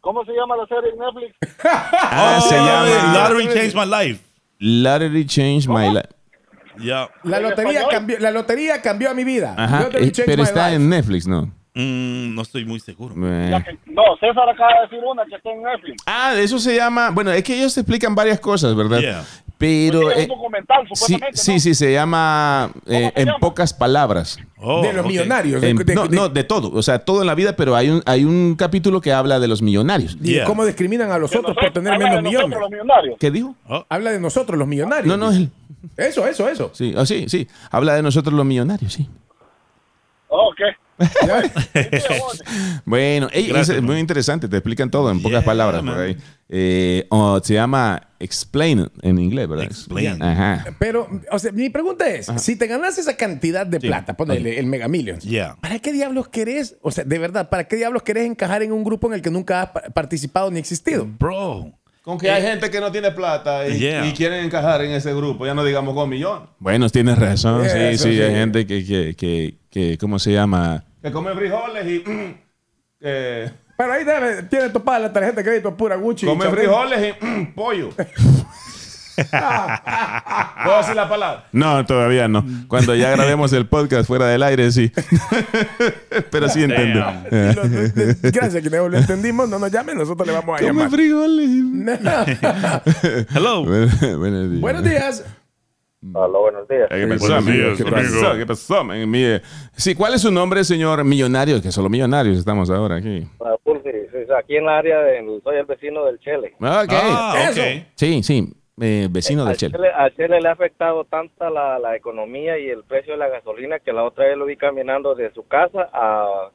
¿Cómo 0.00 0.24
se 0.24 0.32
llama 0.32 0.56
la 0.56 0.66
serie 0.66 0.90
en 0.92 0.98
Netflix? 0.98 1.36
Ah, 1.64 2.38
se 2.48 2.54
Oh, 2.58 2.64
llama 2.64 3.12
Lottery 3.14 3.46
Changed 3.52 3.74
My 3.74 3.86
Life. 3.86 4.20
Lottery 4.58 5.26
Changed 5.26 5.68
My 5.68 5.88
Life. 5.88 6.08
Ya. 6.78 7.08
La 7.24 7.40
lotería, 7.40 7.88
cambió, 7.88 8.18
la 8.18 8.30
lotería 8.30 8.82
cambió 8.82 9.10
a 9.10 9.14
mi 9.14 9.24
vida. 9.24 9.54
Ajá, 9.56 9.88
eh, 9.94 10.12
pero 10.26 10.42
está 10.42 10.66
life. 10.68 10.76
en 10.76 10.88
Netflix, 10.90 11.26
¿no? 11.26 11.46
Mm, 11.74 12.34
no 12.34 12.42
estoy 12.42 12.64
muy 12.64 12.80
seguro. 12.80 13.14
Eh. 13.26 13.62
Que- 13.64 13.92
no, 13.92 14.02
César 14.20 14.48
acaba 14.48 14.72
de 14.74 14.80
decir 14.82 14.98
una 15.04 15.24
que 15.26 15.34
está 15.36 15.50
en 15.50 15.62
Netflix. 15.62 16.02
Ah, 16.06 16.34
eso 16.36 16.58
se 16.58 16.76
llama. 16.76 17.10
Bueno, 17.10 17.32
es 17.32 17.42
que 17.42 17.56
ellos 17.56 17.74
te 17.74 17.80
explican 17.80 18.14
varias 18.14 18.38
cosas, 18.40 18.74
¿verdad? 18.76 19.00
Yeah. 19.00 19.24
Pero... 19.58 20.02
Pues 20.02 20.18
eh, 20.18 20.22
un 20.22 20.28
documental, 20.28 20.82
sí, 20.88 20.94
supuestamente, 20.94 21.38
sí, 21.38 21.52
¿no? 21.54 21.60
sí, 21.60 21.74
se 21.74 21.92
llama 21.92 22.70
eh, 22.86 23.10
se 23.14 23.20
En 23.20 23.26
llama? 23.26 23.38
pocas 23.38 23.72
palabras. 23.72 24.38
Oh, 24.58 24.82
de 24.82 24.92
los 24.92 25.06
millonarios. 25.06 25.60
de- 25.62 25.70
En- 25.70 25.76
de- 25.78 25.94
no, 25.94 26.06
de- 26.08 26.16
no, 26.16 26.28
de 26.28 26.44
todo. 26.44 26.70
O 26.72 26.82
sea, 26.82 26.98
todo 27.00 27.20
en 27.20 27.26
la 27.26 27.34
vida, 27.34 27.56
pero 27.56 27.74
hay 27.76 27.88
un, 27.90 28.02
hay 28.06 28.24
un 28.24 28.54
capítulo 28.56 29.00
que 29.00 29.12
habla 29.12 29.38
de 29.40 29.48
los 29.48 29.62
millonarios. 29.62 30.16
y 30.22 30.32
Yeah. 30.34 30.44
cómo 30.44 30.64
discriminan 30.64 31.10
a 31.10 31.18
los 31.18 31.34
otros 31.34 31.56
por 31.56 31.72
tener 31.72 31.92
habla 31.94 32.06
menos 32.06 32.16
de 32.16 32.22
nosotros, 32.22 32.48
millones. 32.48 32.60
los 32.60 32.70
millonarios. 32.70 33.16
¿Qué 33.18 33.30
dijo? 33.30 33.54
Habla 33.88 34.10
de 34.12 34.20
nosotros, 34.20 34.58
los 34.58 34.68
millonarios. 34.68 35.06
No, 35.06 35.16
no, 35.16 35.30
él. 35.30 35.50
Eso, 35.96 36.26
eso, 36.26 36.48
eso. 36.48 36.70
Sí, 36.74 36.94
oh, 36.96 37.06
sí, 37.06 37.26
sí. 37.28 37.46
Habla 37.70 37.94
de 37.94 38.02
nosotros 38.02 38.34
los 38.34 38.44
millonarios, 38.44 38.92
sí. 38.92 39.08
Oh, 40.28 40.48
ok. 40.48 40.60
Bueno, 42.84 43.28
ey, 43.32 43.48
Gracias, 43.48 43.76
es 43.76 43.82
man. 43.82 43.92
muy 43.92 44.00
interesante, 44.00 44.48
te 44.48 44.56
explican 44.56 44.90
todo 44.90 45.10
en 45.10 45.18
pocas 45.20 45.40
Yeah, 45.40 45.44
palabras 45.44 45.82
por 45.82 45.98
ahí. 45.98 46.16
Eh, 46.48 47.06
oh, 47.10 47.40
se 47.42 47.54
llama 47.54 48.08
Explain 48.20 48.88
en 49.02 49.18
inglés, 49.18 49.48
¿verdad? 49.48 49.64
Explain. 49.66 50.22
Ajá. 50.22 50.64
Pero, 50.78 51.08
o 51.32 51.38
sea, 51.38 51.52
mi 51.52 51.68
pregunta 51.70 52.08
es, 52.08 52.26
si 52.36 52.56
te 52.56 52.66
ganas 52.66 52.96
esa 52.98 53.16
cantidad 53.16 53.66
de 53.66 53.80
plata, 53.80 54.16
ponele 54.16 54.58
el 54.58 54.66
Mega 54.66 54.88
Millions, 54.88 55.24
Yeah. 55.24 55.56
¿para 55.60 55.78
qué 55.80 55.92
diablos 55.92 56.28
querés, 56.28 56.76
o 56.82 56.90
sea, 56.90 57.04
de 57.04 57.18
verdad, 57.18 57.50
¿para 57.50 57.64
qué 57.64 57.76
diablos 57.76 58.02
querés 58.02 58.26
encajar 58.26 58.62
en 58.62 58.72
un 58.72 58.84
grupo 58.84 59.08
en 59.08 59.14
el 59.14 59.22
que 59.22 59.30
nunca 59.30 59.62
has 59.62 59.70
pa- 59.70 59.82
participado 59.92 60.50
ni 60.50 60.58
existido? 60.60 61.06
Bro. 61.18 61.72
Con 62.02 62.18
que 62.18 62.30
hay 62.30 62.40
gente 62.40 62.70
que 62.70 62.78
no 62.80 62.92
tiene 62.92 63.10
plata 63.10 63.66
y, 63.68 63.78
Yeah. 63.80 64.06
y 64.06 64.12
quieren 64.12 64.44
encajar 64.44 64.80
en 64.84 64.92
ese 64.92 65.12
grupo, 65.12 65.44
ya 65.44 65.54
no 65.54 65.64
digamos 65.64 65.92
con 65.94 66.08
millón. 66.08 66.48
Bueno, 66.60 66.88
tienes 66.88 67.18
razón, 67.18 67.64
sí, 67.64 67.70
Eso 67.76 68.04
sí, 68.04 68.14
sí. 68.14 68.22
hay 68.22 68.32
gente 68.32 68.64
que, 68.64 68.84
que, 68.86 69.16
que, 69.16 69.56
que, 69.76 69.98
¿cómo 69.98 70.18
se 70.18 70.32
llama? 70.32 70.82
Que 71.02 71.12
come 71.12 71.34
frijoles 71.34 71.86
y... 71.86 71.98
Pero 73.78 73.92
ahí 73.92 74.04
debe, 74.04 74.44
tiene 74.44 74.70
topada 74.70 75.00
la 75.00 75.12
tarjeta 75.12 75.36
de 75.36 75.44
crédito 75.44 75.76
pura 75.76 75.96
Gucci. 75.96 76.24
come 76.24 76.48
frijoles 76.48 77.14
y 77.20 77.44
pollo. 77.54 77.90
¿Puedo 80.64 80.78
decir 80.78 80.94
la 80.96 81.06
palabra? 81.10 81.44
No, 81.52 81.84
todavía 81.84 82.26
no. 82.26 82.42
Cuando 82.68 82.94
ya 82.94 83.10
grabemos 83.10 83.52
el 83.52 83.66
podcast 83.66 84.06
fuera 84.06 84.26
del 84.28 84.42
aire, 84.44 84.72
sí. 84.72 84.90
Pero 86.30 86.48
sí 86.48 86.62
entiendo. 86.64 87.00
Damn. 87.00 87.26
Y 87.50 87.54
los- 87.54 87.70
de- 87.70 88.14
de- 88.14 88.30
Gracias 88.30 88.62
que 88.62 88.70
no 88.70 88.88
lo 88.88 88.96
entendimos, 88.96 89.46
no 89.46 89.58
nos 89.58 89.70
llamen, 89.70 89.98
nosotros 89.98 90.26
le 90.26 90.32
vamos 90.32 90.58
a 90.58 90.64
Come 90.64 90.72
llamar. 90.72 90.90
frijoles. 90.90 91.50
Hello. 93.34 93.62
Buenos 94.58 94.82
días. 94.84 95.22
Buenos 96.02 96.12
días. 96.12 96.24
Aló, 96.24 96.40
buenos 96.40 96.68
días. 96.68 96.88
¿Qué 96.90 97.06
pasó, 97.06 97.26
Buenos 97.26 97.48
amigo? 97.48 97.64
días, 97.64 97.78
¿Qué 97.78 97.84
pasó? 97.90 98.36
¿Qué 98.36 98.46
pasó? 98.46 98.84
Mire, 98.84 99.40
Sí, 99.72 99.94
¿cuál 99.94 100.14
es 100.14 100.22
su 100.22 100.30
nombre, 100.30 100.62
señor 100.64 101.04
millonario? 101.04 101.60
Que 101.62 101.72
solo 101.72 101.88
millonarios 101.88 102.38
estamos 102.38 102.70
ahora 102.70 102.96
aquí. 102.96 103.26
Ah, 103.40 103.54
aquí 104.38 104.56
en 104.56 104.66
la 104.66 104.78
área, 104.78 104.98
del, 105.00 105.40
soy 105.42 105.56
el 105.56 105.66
vecino 105.66 106.04
del 106.04 106.18
Chele. 106.20 106.54
Ok. 106.60 106.92
Ah, 106.92 107.48
Eso. 107.50 107.60
ok. 107.60 107.66
Sí, 107.94 108.22
sí. 108.22 108.52
eh, 108.80 109.08
vecino 109.10 109.42
del 109.42 109.50
Al 109.52 109.56
Chile. 109.56 109.72
Chele, 109.72 109.88
al 109.90 110.14
Chele 110.16 110.40
le 110.40 110.48
ha 110.48 110.52
afectado 110.52 111.04
tanta 111.04 111.48
la, 111.50 111.78
la 111.78 111.96
economía 111.96 112.58
y 112.58 112.68
el 112.68 112.84
precio 112.84 113.14
de 113.14 113.18
la 113.18 113.28
gasolina 113.28 113.78
que 113.78 113.92
la 113.92 114.04
otra 114.04 114.26
vez 114.26 114.36
lo 114.36 114.44
vi 114.44 114.56
caminando 114.56 115.14
de 115.14 115.32
su 115.32 115.46
casa 115.48 115.88
a, 115.92 116.50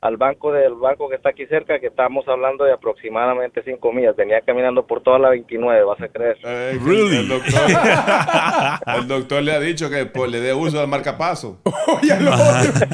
al 0.00 0.16
banco 0.16 0.52
del 0.52 0.74
banco 0.74 1.08
que 1.08 1.16
está 1.16 1.30
aquí 1.30 1.44
cerca, 1.46 1.80
que 1.80 1.88
estamos 1.88 2.26
hablando 2.28 2.64
de 2.64 2.72
aproximadamente 2.72 3.62
5 3.64 3.92
millas. 3.92 4.14
Venía 4.16 4.40
caminando 4.42 4.86
por 4.86 5.02
toda 5.02 5.18
la 5.18 5.30
29, 5.30 5.82
vas 5.84 6.00
a 6.00 6.08
creer. 6.08 6.36
Really? 6.42 7.16
El 7.16 7.28
doctor, 7.28 7.60
el 8.96 9.08
doctor 9.08 9.42
le 9.42 9.52
ha 9.52 9.60
dicho 9.60 9.90
que 9.90 10.06
pues, 10.06 10.30
le 10.30 10.40
dé 10.40 10.54
uso 10.54 10.80
al 10.80 10.86
marcapaso. 10.88 11.60
Oye, 12.00 12.20
lo 12.20 12.32
otro. 12.32 12.86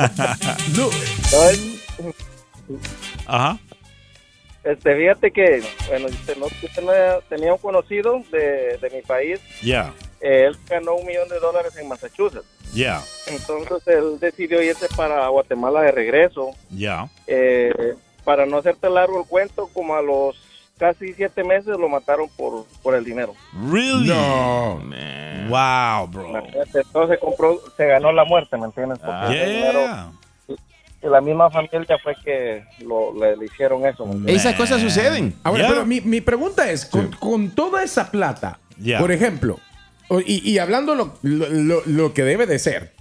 No. 0.77 0.89
Ajá. 3.27 3.59
este, 4.65 4.97
fíjate 4.97 5.31
que, 5.31 5.63
bueno, 5.89 6.07
usted 6.07 6.37
no- 6.39 6.47
usted 6.47 6.83
no 6.83 6.93
tenía 7.29 7.53
un 7.53 7.59
conocido 7.59 8.23
de, 8.33 8.79
de 8.79 8.91
mi 8.91 9.03
país, 9.03 9.41
Yeah. 9.63 9.93
eh, 10.21 10.45
él 10.47 10.57
ganó 10.69 10.95
un 10.95 11.07
millón 11.07 11.29
de 11.29 11.39
dólares 11.41 11.77
en 11.77 11.89
Massachusetts. 11.89 12.47
Yeah. 12.75 13.01
Entonces 13.27 13.83
él 13.87 14.19
decidió 14.21 14.61
irse 14.63 14.87
para 14.97 15.27
Guatemala 15.29 15.83
de 15.83 15.93
regreso. 15.93 16.51
Yeah. 16.75 17.09
Eh, 17.27 17.95
para 18.25 18.47
no 18.47 18.59
hacerte 18.59 18.89
largo 18.91 19.21
el 19.21 19.27
cuento, 19.27 19.69
como 19.73 19.95
a 19.95 20.03
los 20.03 20.37
casi 20.79 21.13
siete 21.15 21.45
meses 21.45 21.77
lo 21.79 21.89
mataron 21.89 22.29
por, 22.37 22.67
por 22.83 22.95
el 22.95 23.05
dinero. 23.05 23.35
Really? 23.71 24.09
No. 24.09 24.81
Wow, 25.49 26.09
bro. 26.09 26.33
Entonces 26.75 27.19
compró, 27.21 27.61
se 27.77 27.87
ganó 27.87 28.11
la 28.13 28.25
muerte, 28.25 28.57
¿me 28.57 28.67
entiendes? 28.67 28.99
Porque 28.99 29.47
dinero, 29.47 29.81
Yeah. 29.81 30.13
y 31.03 31.07
la 31.09 31.21
misma 31.21 31.51
familia 31.51 31.99
fue 32.03 32.15
que 32.25 32.65
lo, 32.81 33.13
le, 33.15 33.37
le 33.37 33.45
hicieron 33.45 33.85
eso. 33.87 34.05
¿me 34.07 34.13
entiendes? 34.13 34.37
Esas 34.37 34.55
cosas 34.55 34.81
suceden. 34.81 35.35
Ahora, 35.45 35.61
Yeah. 35.65 35.69
pero 35.69 35.87
mi, 35.87 36.01
mi 36.01 36.21
pregunta 36.23 36.71
es, 36.71 36.87
con, 36.87 37.11
con 37.13 37.51
toda 37.51 37.83
esa 37.85 38.11
plata, 38.11 38.59
Yeah. 38.79 38.99
por 38.99 39.13
ejemplo, 39.13 39.61
y, 40.27 40.59
hablando 40.59 40.95
lo- 40.95 41.19
lo- 41.23 41.83
lo 41.87 42.15
que 42.15 42.25
debe 42.25 42.47
de 42.47 42.59
ser, 42.59 42.93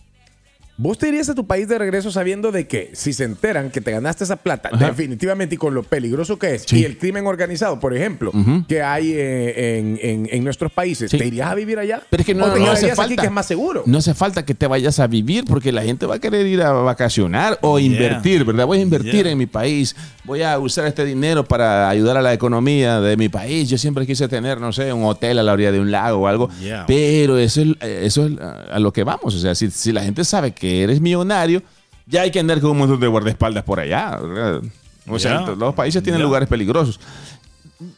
¿vos 0.76 0.98
te 0.98 1.08
irías 1.08 1.30
a 1.30 1.36
tu 1.36 1.46
país 1.46 1.68
de 1.68 1.78
regreso 1.78 2.12
sabiendo 2.12 2.52
de 2.52 2.68
que 2.68 2.90
si 2.94 3.14
se 3.14 3.24
enteran 3.26 3.70
que 3.70 3.80
te 3.80 3.92
ganaste 3.92 4.24
esa 4.24 4.38
plata, 4.38 4.70
Ajá. 4.72 4.88
definitivamente 4.88 5.56
y 5.56 5.58
con 5.58 5.74
lo 5.76 5.84
peligroso 5.84 6.40
que 6.40 6.56
es, 6.56 6.64
Sí. 6.68 6.80
y 6.80 6.84
el 6.86 6.98
crimen 6.98 7.28
organizado, 7.28 7.80
por 7.80 7.96
ejemplo, 7.96 8.32
Ujú. 8.34 8.66
que 8.68 8.82
hay 8.82 9.12
eh, 9.14 9.78
en, 9.80 10.00
en- 10.02 10.30
en 10.32 10.44
nuestros 10.44 10.72
países, 10.72 11.12
Sí. 11.12 11.18
¿te 11.18 11.28
irías 11.28 11.50
a 11.50 11.56
vivir 11.56 11.78
allá? 11.80 12.02
Pero 12.10 12.22
es 12.22 12.26
que 12.28 12.34
no, 12.34 12.46
¿O 12.46 12.52
te 12.54 12.60
no 12.60 12.72
hace 12.72 12.88
aquí 12.88 12.96
falta. 12.96 13.22
que 13.22 13.28
es 13.28 13.32
más 13.32 13.46
seguro? 13.46 13.84
No 13.86 14.00
hace 14.00 14.14
falta 14.14 14.44
que 14.46 14.56
te 14.56 14.66
vayas 14.68 15.00
a 15.00 15.08
vivir 15.08 15.46
porque 15.46 15.72
la 15.72 15.84
gente 15.84 16.06
va 16.06 16.16
a 16.16 16.20
querer 16.20 16.46
ir 16.48 16.62
a 16.64 16.72
vacacionar 16.72 17.60
o 17.62 17.78
invertir, 17.80 18.44
¿verdad? 18.44 18.66
Voy 18.66 18.80
a 18.80 18.82
invertir 18.82 19.14
Yeah. 19.24 19.32
en 19.32 19.38
mi 19.38 19.46
país. 19.46 19.96
Voy 20.26 20.42
a 20.42 20.58
usar 20.58 20.88
este 20.88 21.04
dinero 21.06 21.44
para 21.46 21.90
ayudar 21.90 22.18
a 22.18 22.22
la 22.22 22.34
economía 22.34 23.00
de 23.02 23.16
mi 23.18 23.30
país. 23.30 23.70
Yo 23.70 23.78
siempre 23.78 24.06
quise 24.08 24.28
tener, 24.28 24.60
no 24.62 24.72
sé, 24.72 24.92
un 24.94 25.04
hotel 25.04 25.38
a 25.40 25.44
la 25.44 25.54
orilla 25.54 25.72
de 25.72 25.80
un 25.82 25.92
lago 25.92 26.20
o 26.22 26.28
algo. 26.28 26.50
Yeah. 26.62 26.86
Pero 26.88 27.38
eso 27.38 27.62
es, 27.62 27.68
eso 27.82 28.26
es 28.26 28.34
a 28.40 28.80
lo 28.80 28.92
que 28.94 29.04
vamos. 29.04 29.36
O 29.36 29.40
sea, 29.40 29.54
si, 29.54 29.70
si 29.70 29.92
la 29.92 30.02
gente 30.02 30.24
sabe 30.24 30.52
que 30.54 30.63
eres 30.84 31.02
millonario, 31.02 31.62
ya 32.06 32.22
hay 32.22 32.32
que 32.32 32.40
andar 32.40 32.60
con 32.62 32.72
un 32.72 32.78
montón 32.80 33.00
de 33.00 33.08
guardaespaldas 33.08 33.64
por 33.64 33.80
allá, 33.80 34.18
¿verdad? 34.18 34.62
O 35.08 35.20
sea, 35.20 35.44
Yeah. 35.46 35.56
los 35.56 35.74
países 35.76 36.02
tienen 36.04 36.20
Yeah. 36.20 36.28
lugares 36.28 36.48
peligrosos. 36.48 37.00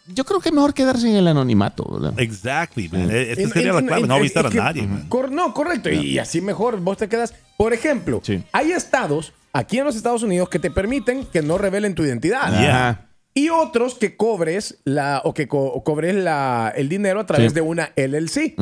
Yo 0.07 0.23
creo 0.25 0.39
que 0.39 0.49
es 0.49 0.55
mejor 0.55 0.73
quedarse 0.73 1.07
en 1.09 1.15
el 1.15 1.27
anonimato, 1.27 1.87
¿verdad? 1.91 2.13
Exactly, 2.19 2.89
man. 2.89 3.07
Mm. 3.07 3.11
Esa 3.11 3.41
En- 3.41 3.49
sería 3.49 3.69
en- 3.69 3.73
la 3.75 3.79
en- 3.81 3.87
clave, 3.87 4.07
no 4.07 4.15
avisar 4.15 4.47
a 4.47 4.49
que- 4.49 4.57
nadie, 4.57 4.87
man. 4.87 5.05
cor- 5.09 5.31
no, 5.31 5.53
correcto. 5.53 5.89
Y 5.91 6.17
así 6.17 6.41
mejor 6.41 6.79
vos 6.79 6.97
te 6.97 7.07
quedas. 7.07 7.33
Por 7.57 7.73
ejemplo, 7.73 8.21
Sí. 8.23 8.43
hay 8.51 8.71
estados 8.71 9.33
aquí 9.53 9.77
en 9.77 9.85
los 9.85 9.95
Estados 9.95 10.23
Unidos 10.23 10.49
que 10.49 10.57
te 10.59 10.71
permiten 10.71 11.25
que 11.25 11.41
no 11.41 11.57
revelen 11.57 11.93
tu 11.93 12.03
identidad. 12.03 12.99
Y 13.37 13.49
otros 13.49 13.95
que 13.95 14.15
cobres 14.15 14.79
la 14.85 15.21
o 15.25 15.33
que 15.33 15.47
co- 15.47 15.83
cobres 15.83 16.15
la, 16.15 16.71
el 16.75 16.87
dinero 16.89 17.19
a 17.19 17.25
través 17.25 17.51
Sí. 17.51 17.55
de 17.55 17.61
una 17.61 17.91
LLC. 17.95 18.55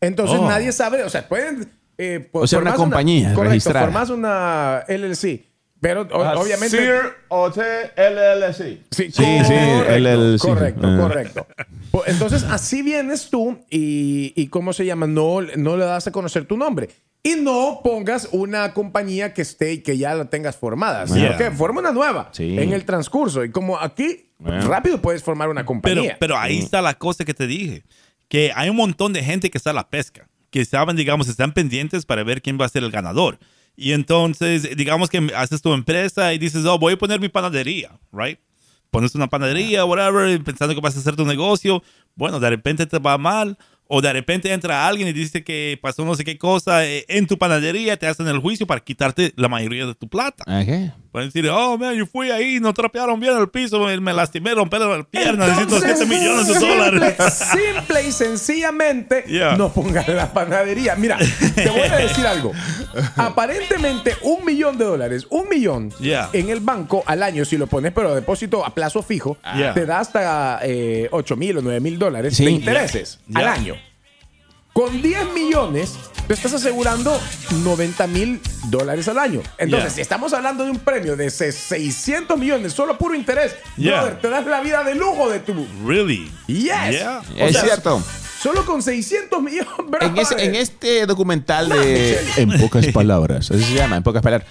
Entonces 0.00 0.38
Oh. 0.40 0.48
nadie 0.48 0.72
sabe, 0.72 1.02
o 1.04 1.08
sea, 1.10 1.28
pueden 1.28 1.68
eh, 1.98 2.20
po- 2.32 2.40
O 2.40 2.46
sea, 2.46 2.60
una 2.60 2.74
compañía 2.74 3.34
correcto, 3.34 3.50
registrada. 3.50 3.86
formás 3.86 4.10
una 4.10 4.84
LLC, 4.88 5.44
pero 5.80 6.02
o- 6.02 6.40
obviamente 6.40 6.76
Sir 6.78 7.00
Hotel 7.28 7.90
LLC. 7.96 8.82
Sí, 8.90 9.10
Sí, 9.10 9.12
sí, 9.12 9.22
correcto, 9.42 9.92
LLC. 9.94 10.38
Correcto, 10.40 10.86
Ah. 10.86 10.98
correcto. 11.00 11.46
Po- 11.90 12.04
Entonces, 12.06 12.44
así 12.44 12.82
vienes 12.82 13.30
tú 13.30 13.58
y, 13.70 14.32
y 14.36 14.46
¿cómo 14.48 14.72
se 14.72 14.84
llama? 14.86 15.06
No, 15.06 15.40
no 15.40 15.76
le 15.76 15.84
das 15.84 16.06
a 16.06 16.12
conocer 16.12 16.44
tu 16.46 16.56
nombre. 16.56 16.88
Y 17.22 17.34
no 17.34 17.80
pongas 17.82 18.28
una 18.30 18.72
compañía 18.72 19.34
que 19.34 19.42
esté 19.42 19.72
y 19.72 19.78
que 19.82 19.98
ya 19.98 20.14
la 20.14 20.26
tengas 20.26 20.56
formada. 20.56 21.06
Sino 21.08 21.20
Yeah. 21.30 21.36
que 21.36 21.50
forma 21.50 21.80
una 21.80 21.90
nueva 21.90 22.28
Sí. 22.32 22.56
en 22.58 22.72
el 22.72 22.84
transcurso. 22.84 23.42
Y 23.44 23.50
como 23.50 23.76
aquí, 23.78 24.30
Bueno. 24.38 24.66
rápido 24.68 25.02
puedes 25.02 25.22
formar 25.24 25.48
una 25.48 25.62
Pero, 25.62 25.66
compañía. 25.66 26.16
pero 26.20 26.38
ahí 26.38 26.58
está 26.58 26.80
la 26.80 26.94
cosa 26.94 27.24
que 27.24 27.34
te 27.34 27.46
dije. 27.48 27.82
Que 28.28 28.52
hay 28.54 28.68
un 28.70 28.76
montón 28.76 29.12
de 29.12 29.24
gente 29.24 29.50
que 29.50 29.58
está 29.58 29.70
a 29.70 29.74
la 29.74 29.88
pesca. 29.90 30.27
Que 30.50 30.64
saben, 30.64 30.96
digamos, 30.96 31.28
están 31.28 31.52
pendientes 31.52 32.06
para 32.06 32.24
ver 32.24 32.42
quién 32.42 32.58
va 32.60 32.66
a 32.66 32.68
ser 32.68 32.84
el 32.84 32.90
ganador. 32.90 33.38
Y 33.76 33.92
entonces, 33.92 34.76
digamos 34.76 35.08
que 35.08 35.30
haces 35.36 35.62
tu 35.62 35.72
empresa 35.72 36.32
y 36.34 36.38
dices, 36.38 36.64
oh, 36.64 36.78
voy 36.78 36.94
a 36.94 36.98
poner 36.98 37.20
mi 37.20 37.28
panadería, 37.28 37.98
right? 38.12 38.38
Pones 38.90 39.14
una 39.14 39.28
panadería, 39.28 39.84
whatever, 39.84 40.42
pensando 40.42 40.74
que 40.74 40.80
vas 40.80 40.96
a 40.96 41.00
hacer 41.00 41.14
tu 41.14 41.24
negocio. 41.24 41.82
Bueno, 42.14 42.40
de 42.40 42.50
repente 42.50 42.86
te 42.86 42.98
va 42.98 43.18
mal. 43.18 43.56
O 43.90 44.02
de 44.02 44.12
repente 44.12 44.52
entra 44.52 44.86
alguien 44.86 45.08
y 45.08 45.12
dice 45.14 45.42
que 45.42 45.78
pasó 45.80 46.04
no 46.04 46.14
sé 46.14 46.22
qué 46.22 46.36
cosa 46.36 46.86
eh, 46.86 47.06
en 47.08 47.26
tu 47.26 47.38
panadería, 47.38 47.96
te 47.96 48.06
hacen 48.06 48.28
el 48.28 48.38
juicio 48.38 48.66
para 48.66 48.80
quitarte 48.80 49.32
la 49.36 49.48
mayoría 49.48 49.86
de 49.86 49.94
tu 49.94 50.08
plata. 50.08 50.44
Ajá. 50.46 50.94
Pueden 51.18 51.30
decir, 51.32 51.50
oh, 51.50 51.76
man, 51.76 51.94
yo 51.96 52.06
fui 52.06 52.30
ahí, 52.30 52.60
no 52.60 52.72
trapearon 52.72 53.18
bien 53.18 53.36
el 53.36 53.48
piso, 53.48 53.80
me, 54.00 54.12
lastimé, 54.12 54.54
rompieron 54.54 54.98
la 54.98 55.02
pierna, 55.04 55.48
necesito 55.48 55.80
7 55.80 56.06
millones 56.06 56.46
de 56.46 56.54
simple- 56.54 56.68
dólares. 56.76 57.16
Simple 57.52 58.06
y 58.06 58.12
sencillamente, 58.12 59.24
Yeah. 59.26 59.56
no 59.56 59.72
pongas 59.72 60.06
la 60.06 60.32
panadería. 60.32 60.94
Mira, 60.94 61.18
te 61.56 61.68
voy 61.70 61.80
a 61.80 61.96
decir 61.96 62.24
algo. 62.26 62.52
Aparentemente, 63.16 64.14
un 64.22 64.44
millón 64.44 64.78
de 64.78 64.84
dólares, 64.84 65.26
un 65.30 65.48
millón 65.48 65.92
Yeah. 66.00 66.30
en 66.32 66.50
el 66.50 66.60
banco 66.60 67.02
al 67.06 67.22
año, 67.24 67.44
si 67.44 67.56
lo 67.58 67.66
pones, 67.66 67.92
pero 67.92 68.10
a 68.10 68.14
depósito 68.14 68.64
a 68.64 68.72
plazo 68.74 69.02
fijo, 69.02 69.36
Yeah. 69.56 69.74
te 69.74 69.86
da 69.86 69.98
hasta 70.00 70.60
eh, 70.62 71.08
8 71.10 71.36
mil 71.36 71.58
o 71.58 71.62
9 71.62 71.80
mil 71.80 71.98
dólares 71.98 72.36
Sí. 72.36 72.44
de 72.44 72.52
intereses 72.52 73.18
Yeah. 73.26 73.38
al 73.38 73.44
Yeah. 73.44 73.52
año. 73.54 73.74
Con 74.72 75.02
10 75.02 75.32
millones, 75.34 75.98
te 76.28 76.34
estás 76.34 76.52
asegurando 76.52 77.20
90 77.64 78.06
mil 78.06 78.40
dólares 78.66 79.08
al 79.08 79.18
año. 79.18 79.40
Entonces, 79.58 79.88
Yeah. 79.88 79.94
si 79.96 80.00
estamos 80.02 80.32
hablando 80.32 80.64
de 80.64 80.70
un 80.70 80.78
premio 80.78 81.16
de 81.16 81.30
se- 81.30 81.52
600 81.52 82.38
millones, 82.38 82.72
solo 82.72 82.96
puro 82.98 83.14
interés, 83.14 83.56
Yeah. 83.76 84.02
brother, 84.02 84.20
te 84.20 84.28
das 84.28 84.46
la 84.46 84.60
vida 84.60 84.84
de 84.84 84.94
lujo 84.94 85.28
de 85.30 85.40
tu 85.40 85.66
Really? 85.86 86.30
Yes. 86.46 86.66
Yeah. 86.90 87.22
Es 87.36 87.52
sea, 87.52 87.64
cierto. 87.64 88.02
Solo 88.42 88.64
con 88.64 88.82
600 88.82 89.42
millones. 89.42 89.68
En, 90.00 90.16
ese- 90.18 90.44
en 90.44 90.54
este 90.54 91.06
documental 91.06 91.68
de 91.68 92.18
En 92.36 92.50
pocas 92.60 92.86
palabras, 92.88 93.50
así 93.50 93.62
se 93.64 93.74
llama, 93.74 93.96
en 93.96 94.02
pocas 94.02 94.22
palabras. 94.22 94.48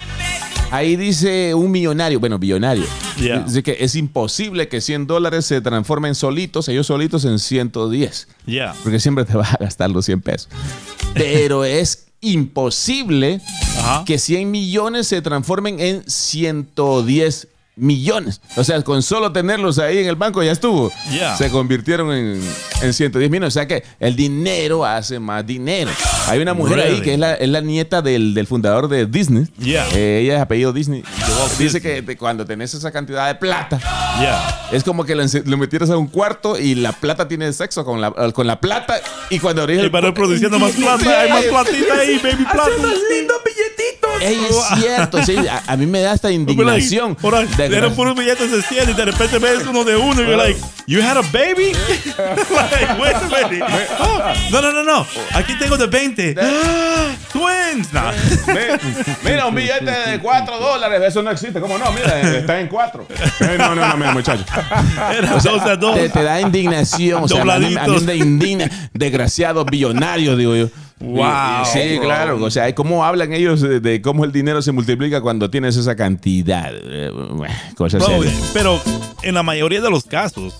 Ahí 0.69 0.97
dice 0.97 1.53
un 1.53 1.71
millonario, 1.71 2.19
bueno, 2.19 2.37
billonario. 2.37 2.83
Yeah. 3.17 3.39
Dice 3.39 3.63
que 3.63 3.77
es 3.79 3.95
imposible 3.95 4.67
que 4.67 4.81
100 4.81 5.07
dólares 5.07 5.45
se 5.45 5.61
transformen 5.61 6.13
solitos, 6.13 6.67
ellos 6.67 6.87
solitos 6.87 7.23
en 7.23 7.39
110. 7.39 8.27
Yeah. 8.45 8.75
Porque 8.83 8.99
siempre 8.99 9.23
te 9.23 9.37
vas 9.37 9.53
a 9.53 9.57
gastar 9.57 9.89
los 9.91 10.03
100 10.05 10.21
pesos. 10.21 10.49
Pero 11.13 11.63
es 11.63 12.07
imposible 12.19 13.39
Ajá. 13.79 14.03
que 14.05 14.17
100 14.19 14.51
millones 14.51 15.07
se 15.07 15.21
transformen 15.21 15.79
en 15.79 16.03
110 16.09 17.47
millones. 17.77 18.41
O 18.55 18.63
sea, 18.63 18.81
con 18.81 19.01
solo 19.03 19.31
tenerlos 19.31 19.79
ahí 19.79 19.99
en 19.99 20.07
el 20.07 20.15
banco 20.15 20.43
ya 20.43 20.51
estuvo. 20.51 20.91
Yeah. 21.11 21.37
Se 21.37 21.49
convirtieron 21.49 22.11
en, 22.11 22.41
en 22.81 22.93
110 22.93 23.29
millones. 23.31 23.47
O 23.47 23.51
sea 23.51 23.67
que 23.67 23.83
el 23.99 24.15
dinero 24.15 24.85
hace 24.85 25.19
más 25.19 25.45
dinero. 25.45 25.91
Hay 26.27 26.39
una 26.39 26.53
mujer 26.53 26.79
ahí 26.79 27.01
que 27.01 27.13
es 27.13 27.19
la, 27.19 27.33
es 27.35 27.49
la 27.49 27.61
nieta 27.61 28.01
del, 28.01 28.33
del 28.33 28.47
fundador 28.47 28.87
de 28.89 29.05
Disney. 29.05 29.47
Yeah. 29.59 29.87
Eh, 29.93 30.21
ella 30.23 30.35
es 30.37 30.41
apellido 30.41 30.73
Disney. 30.73 31.03
Dice 31.57 31.81
que 31.81 32.17
cuando 32.17 32.45
tenés 32.45 32.73
esa 32.73 32.91
cantidad 32.91 33.27
de 33.27 33.35
plata, 33.35 33.79
Yeah. 34.19 34.69
es 34.71 34.83
como 34.83 35.05
que 35.05 35.13
lo, 35.13 35.57
metieras 35.57 35.91
a 35.91 35.97
un 35.97 36.07
cuarto 36.07 36.57
y 36.57 36.73
la 36.73 36.91
plata 36.91 37.27
tiene 37.27 37.53
sexo 37.53 37.85
con 37.85 38.01
la, 38.01 38.11
con 38.31 38.47
la 38.47 38.59
plata 38.59 38.99
y 39.29 39.37
cuando 39.37 39.61
abrís 39.61 39.77
Y 39.77 39.81
el 39.81 39.91
para 39.91 40.07
ir 40.07 40.13
produciendo 40.15 40.57
más 40.59 40.71
plata, 40.71 41.21
hay 41.21 41.29
más 41.29 41.43
platita 41.45 41.93
ahí, 41.99 42.17
baby 42.17 42.43
Hace 42.47 42.53
plata. 42.55 42.69
unos 42.79 42.93
lindos 43.11 43.37
billetitos. 43.45 43.66
Ey, 44.21 44.39
es 44.49 44.79
cierto, 44.79 45.23
sí, 45.23 45.35
a, 45.47 45.63
a 45.67 45.77
mí 45.77 45.85
me 45.85 46.01
da 46.01 46.13
esta 46.13 46.31
indignación. 46.31 47.17
on, 47.21 47.57
de- 47.57 47.65
Eran 47.77 47.93
puros 47.95 48.15
billetes 48.17 48.51
de 48.51 48.61
100 48.61 48.89
y 48.89 48.93
de 48.93 49.05
repente 49.05 49.37
ves 49.39 49.65
uno 49.67 49.83
de 49.83 49.95
uno 49.95 50.21
y 50.21 50.25
you're 50.25 50.37
like, 50.37 50.59
you 50.87 51.01
had 51.01 51.17
a 51.17 51.21
baby? 51.31 51.73
like, 52.17 53.01
wait 53.01 53.15
a 53.15 53.47
minute. 53.49 53.65
Oh, 53.99 54.21
no, 54.51 54.61
no, 54.61 54.71
no, 54.71 54.83
no. 54.83 55.07
Aquí 55.33 55.53
tengo 55.59 55.77
de 55.77 55.87
20. 55.87 56.35
Ah, 56.41 57.07
Twins. 57.31 57.93
Nah. 57.93 58.11
Mira, 59.23 59.45
un 59.47 59.55
billete 59.55 59.91
de 59.91 60.19
4 60.19 60.59
dólares, 60.59 61.01
eso 61.05 61.21
no 61.21 61.31
existe. 61.31 61.59
¿Cómo 61.59 61.77
no? 61.77 61.91
Mira, 61.91 62.19
está 62.37 62.59
en 62.59 62.67
4. 62.67 63.07
No, 63.57 63.75
no, 63.75 63.87
no, 63.87 63.97
mira, 63.97 64.11
muchacho. 64.13 64.43
Era 65.17 65.31
dos 65.31 65.45
a 65.61 65.75
dos. 65.75 65.95
Te, 65.95 66.09
te 66.09 66.23
da 66.23 66.39
indignación. 66.41 67.23
O 67.23 67.27
sea, 67.27 67.41
a 67.41 67.45
mí, 67.45 67.51
a 67.51 67.57
mí 67.59 67.73
Dobladitos. 67.75 68.03
me 68.03 68.15
indigna. 68.15 68.69
Desgraciados 68.93 69.65
billonarios, 69.65 70.37
digo 70.37 70.55
yo. 70.55 70.67
Wow, 70.99 71.65
Sí, 71.71 71.97
bro. 71.97 72.05
claro. 72.07 72.43
O 72.43 72.49
sea, 72.49 72.73
¿cómo 72.73 73.05
hablan 73.05 73.31
ellos 73.33 73.61
de, 73.61 73.79
de 73.79 74.01
cómo 74.01 74.25
el 74.25 74.31
dinero 74.31 74.61
se 74.61 74.71
multiplica 74.71 75.21
cuando 75.21 75.49
tienes 75.49 75.75
esa 75.75 75.95
cantidad? 75.95 76.71
Eh, 76.73 77.11
Cosas 77.75 78.03
serias. 78.03 78.51
pero 78.53 78.81
en 79.21 79.35
la 79.35 79.43
mayoría 79.43 79.79
de 79.81 79.89
los 79.91 80.05
casos 80.05 80.55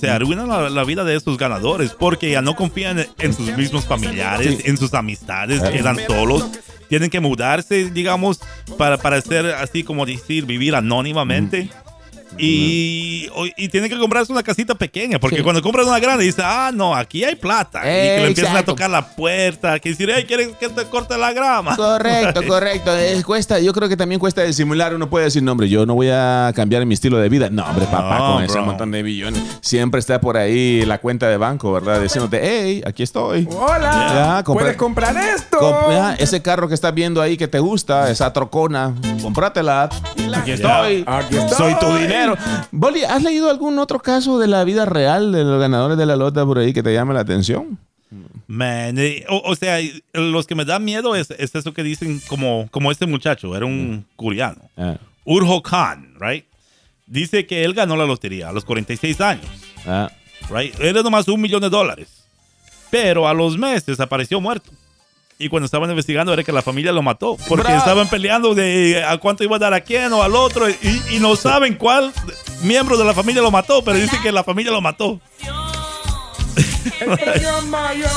se 0.00 0.08
arruina 0.08 0.46
la, 0.46 0.70
la 0.70 0.84
vida 0.84 1.04
de 1.04 1.16
estos 1.16 1.36
ganadores 1.36 1.90
porque 1.90 2.30
ya 2.30 2.40
no 2.40 2.56
confían 2.56 3.06
en 3.18 3.34
sus 3.34 3.54
mismos 3.56 3.84
familiares, 3.84 4.56
Sí. 4.58 4.62
en 4.70 4.76
sus 4.78 4.94
amistades, 4.94 5.60
quedan 5.60 5.98
solos, 6.06 6.46
tienen 6.88 7.10
que 7.10 7.20
mudarse, 7.20 7.90
digamos, 7.90 8.40
para, 8.78 8.96
para 8.96 9.20
ser 9.20 9.46
así 9.46 9.82
como 9.84 10.06
decir, 10.06 10.46
vivir 10.46 10.74
anónimamente. 10.76 11.68
Y, 12.36 13.28
tienen 13.68 13.90
que 13.90 13.98
comprarse 13.98 14.32
una 14.32 14.42
casita 14.42 14.74
pequeña, 14.74 15.18
porque 15.18 15.36
Sí. 15.38 15.42
cuando 15.42 15.62
compras 15.62 15.86
una 15.86 15.98
grande, 15.98 16.24
dices, 16.24 16.42
ah, 16.46 16.70
no, 16.74 16.94
aquí 16.94 17.24
hay 17.24 17.34
plata. 17.36 17.80
y 17.80 17.84
que 17.84 18.18
le 18.20 18.26
empiezan 18.28 18.56
a 18.56 18.62
tocar 18.64 18.90
la 18.90 19.06
puerta, 19.08 19.78
que 19.78 19.90
decir, 19.90 20.10
hey, 20.14 20.24
¿quieres 20.26 20.48
que 20.58 20.68
te 20.68 20.84
corte 20.84 21.16
la 21.18 21.32
grama? 21.32 21.76
Correcto, 21.76 22.40
correcto. 22.46 22.94
Es- 22.96 23.24
cuesta, 23.24 23.58
yo 23.60 23.72
creo 23.72 23.88
que 23.88 23.96
también 23.96 24.18
cuesta 24.18 24.42
disimular. 24.42 24.94
Uno 24.94 25.08
puede 25.10 25.26
decir, 25.26 25.42
no, 25.42 25.52
hombre, 25.52 25.68
yo 25.68 25.84
no 25.86 25.94
voy 25.94 26.08
a 26.10 26.52
cambiar 26.54 26.84
mi 26.86 26.94
estilo 26.94 27.18
de 27.18 27.28
vida. 27.28 27.48
No, 27.50 27.64
hombre, 27.64 27.86
papá, 27.86 28.18
No, 28.18 28.34
con 28.34 28.44
ese 28.44 28.60
montón 28.60 28.90
de 28.90 29.02
billones. 29.02 29.42
Siempre 29.60 30.00
está 30.00 30.20
por 30.20 30.36
ahí 30.36 30.84
la 30.84 30.98
cuenta 30.98 31.28
de 31.28 31.36
banco, 31.36 31.72
¿verdad? 31.72 32.00
Diciéndote, 32.00 32.40
hey, 32.42 32.82
aquí 32.86 33.02
estoy. 33.02 33.48
Hola. 33.50 34.12
Ya, 34.38 34.44
compra- 34.44 34.62
Puedes 34.64 34.76
comprar 34.76 35.16
esto. 35.16 35.90
Ya, 35.90 36.14
ese 36.14 36.40
carro 36.42 36.68
que 36.68 36.74
estás 36.74 36.94
viendo 36.94 37.20
ahí 37.22 37.36
que 37.36 37.48
te 37.48 37.58
gusta, 37.58 38.10
esa 38.10 38.32
trocona, 38.32 38.94
cómpratela. 39.22 39.88
Aquí 40.34 40.52
estoy. 40.52 41.04
Aquí 41.06 41.36
estoy. 41.36 41.56
Soy 41.56 41.74
tu 41.78 41.94
dinero. 41.96 42.17
Boli, 42.72 43.04
¿has 43.04 43.22
leído 43.22 43.50
algún 43.50 43.78
otro 43.78 44.00
caso 44.00 44.38
de 44.38 44.46
la 44.46 44.64
vida 44.64 44.84
real 44.86 45.32
de 45.32 45.44
los 45.44 45.60
ganadores 45.60 45.98
de 45.98 46.06
la 46.06 46.16
lota 46.16 46.44
por 46.44 46.58
ahí 46.58 46.72
que 46.72 46.82
te 46.82 46.92
llame 46.92 47.14
la 47.14 47.20
atención? 47.20 47.78
Man, 48.46 48.98
eh, 48.98 49.26
o, 49.28 49.42
o 49.44 49.54
sea, 49.54 49.78
los 50.14 50.46
que 50.46 50.54
me 50.54 50.64
dan 50.64 50.84
miedo 50.84 51.14
es, 51.14 51.30
es 51.32 51.54
eso 51.54 51.74
que 51.74 51.82
dicen 51.82 52.20
como, 52.28 52.66
como 52.70 52.90
este 52.90 53.06
muchacho, 53.06 53.54
era 53.54 53.66
un 53.66 54.06
coreano. 54.16 54.62
Ah, 54.76 54.96
Urho 55.24 55.62
Khan, 55.62 56.14
right? 56.18 56.46
Dice 57.06 57.46
que 57.46 57.64
él 57.64 57.74
ganó 57.74 57.96
la 57.96 58.06
lotería 58.06 58.48
a 58.48 58.52
los 58.52 58.64
46 58.64 59.20
años, 59.20 59.46
ah. 59.86 60.10
right? 60.50 60.74
Era 60.80 61.02
nomás 61.02 61.28
un 61.28 61.40
millón 61.40 61.60
de 61.60 61.68
dólares. 61.68 62.24
Pero 62.90 63.28
a 63.28 63.34
los 63.34 63.58
meses 63.58 64.00
apareció 64.00 64.40
muerto. 64.40 64.70
Y 65.40 65.48
cuando 65.48 65.66
estaban 65.66 65.88
investigando 65.88 66.32
era 66.32 66.42
que 66.42 66.50
la 66.52 66.62
familia 66.62 66.90
lo 66.92 67.00
mató. 67.02 67.36
Porque 67.48 67.68
Bra- 67.68 67.78
estaban 67.78 68.08
peleando 68.08 68.54
de 68.56 69.04
a 69.06 69.16
cuánto 69.18 69.44
iba 69.44 69.54
a 69.56 69.58
dar 69.60 69.72
a 69.72 69.80
quién 69.82 70.12
o 70.12 70.22
al 70.22 70.34
otro. 70.34 70.68
Y, 70.68 70.76
y 71.12 71.18
no 71.20 71.36
saben 71.36 71.76
cuál 71.76 72.12
miembro 72.62 72.96
de 72.98 73.04
la 73.04 73.14
familia 73.14 73.40
lo 73.40 73.50
mató, 73.52 73.82
pero 73.84 73.96
dicen 73.98 74.20
que 74.20 74.32
la 74.32 74.42
familia 74.42 74.72
lo 74.72 74.80
mató. 74.80 75.20
El 77.00 77.16
premio 77.16 77.62
mayor. 77.62 78.10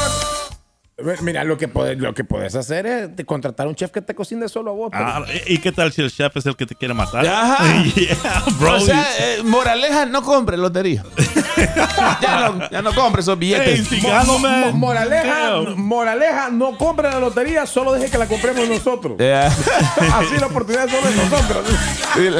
Mira, 1.21 1.43
lo 1.43 1.57
que, 1.57 1.67
puedes, 1.67 1.97
lo 1.97 2.13
que 2.13 2.23
puedes 2.23 2.53
hacer 2.55 2.85
es 2.85 3.09
contratar 3.25 3.65
a 3.65 3.69
un 3.69 3.75
chef 3.75 3.89
que 3.91 4.01
te 4.03 4.13
cocine 4.13 4.47
solo 4.47 4.69
a 4.71 4.73
vos. 4.75 4.89
pero- 4.91 5.03
Ah, 5.05 5.25
¿Y 5.47 5.57
qué 5.57 5.71
tal 5.71 5.91
si 5.91 6.01
el 6.01 6.11
chef 6.11 6.37
es 6.37 6.45
el 6.45 6.55
que 6.55 6.65
te 6.67 6.75
quiere 6.75 6.93
matar? 6.93 7.25
Ajá. 7.25 7.83
Yeah, 7.95 8.43
bro. 8.59 8.75
O 8.75 8.79
sea, 8.79 9.03
eh, 9.19 9.41
moraleja, 9.43 10.05
no 10.05 10.21
compre 10.21 10.57
lotería. 10.57 11.03
ya, 12.21 12.49
no, 12.49 12.69
ya 12.69 12.81
no 12.81 12.93
compre 12.93 13.21
esos 13.21 13.37
billetes. 13.37 13.87
Hey. 13.89 14.01
Mo- 14.03 14.71
moraleja, 14.73 15.51
moraleja, 15.75 16.49
no 16.49 16.77
compre 16.77 17.09
la 17.09 17.19
lotería, 17.19 17.65
solo 17.65 17.93
deje 17.93 18.09
que 18.09 18.17
la 18.17 18.25
compremos 18.27 18.67
nosotros. 18.67 19.13
Así 19.19 20.37
la 20.39 20.47
oportunidad 20.47 20.85
es 20.85 20.91
solo 20.91 21.07
de 21.09 21.15
nosotros. 21.15 21.65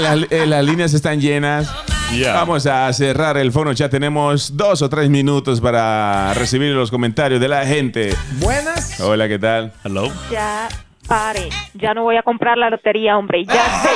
las, 0.01 0.31
eh, 0.31 0.45
las 0.45 0.63
líneas 0.63 0.93
están 0.93 1.19
llenas. 1.19 1.69
Yeah. 2.13 2.33
Vamos 2.33 2.65
a 2.65 2.91
cerrar 2.91 3.37
el 3.37 3.53
fono. 3.53 3.71
Ya 3.71 3.87
tenemos 3.87 4.57
dos 4.57 4.81
o 4.81 4.89
tres 4.89 5.09
minutos 5.09 5.61
para 5.61 6.33
recibir 6.33 6.73
los 6.73 6.91
comentarios 6.91 7.39
de 7.39 7.47
la 7.47 7.65
gente. 7.65 8.15
Buenas. 8.39 8.99
Hola, 8.99 9.29
¿qué 9.29 9.39
tal? 9.39 9.71
Hello. 9.85 10.11
Ya, 10.29 10.67
pare. 11.07 11.49
Ya 11.73 11.93
no 11.93 12.03
voy 12.03 12.17
a 12.17 12.23
comprar 12.23 12.57
la 12.57 12.69
lotería, 12.69 13.17
hombre. 13.17 13.45
Ya 13.45 13.81
sé. 13.83 13.89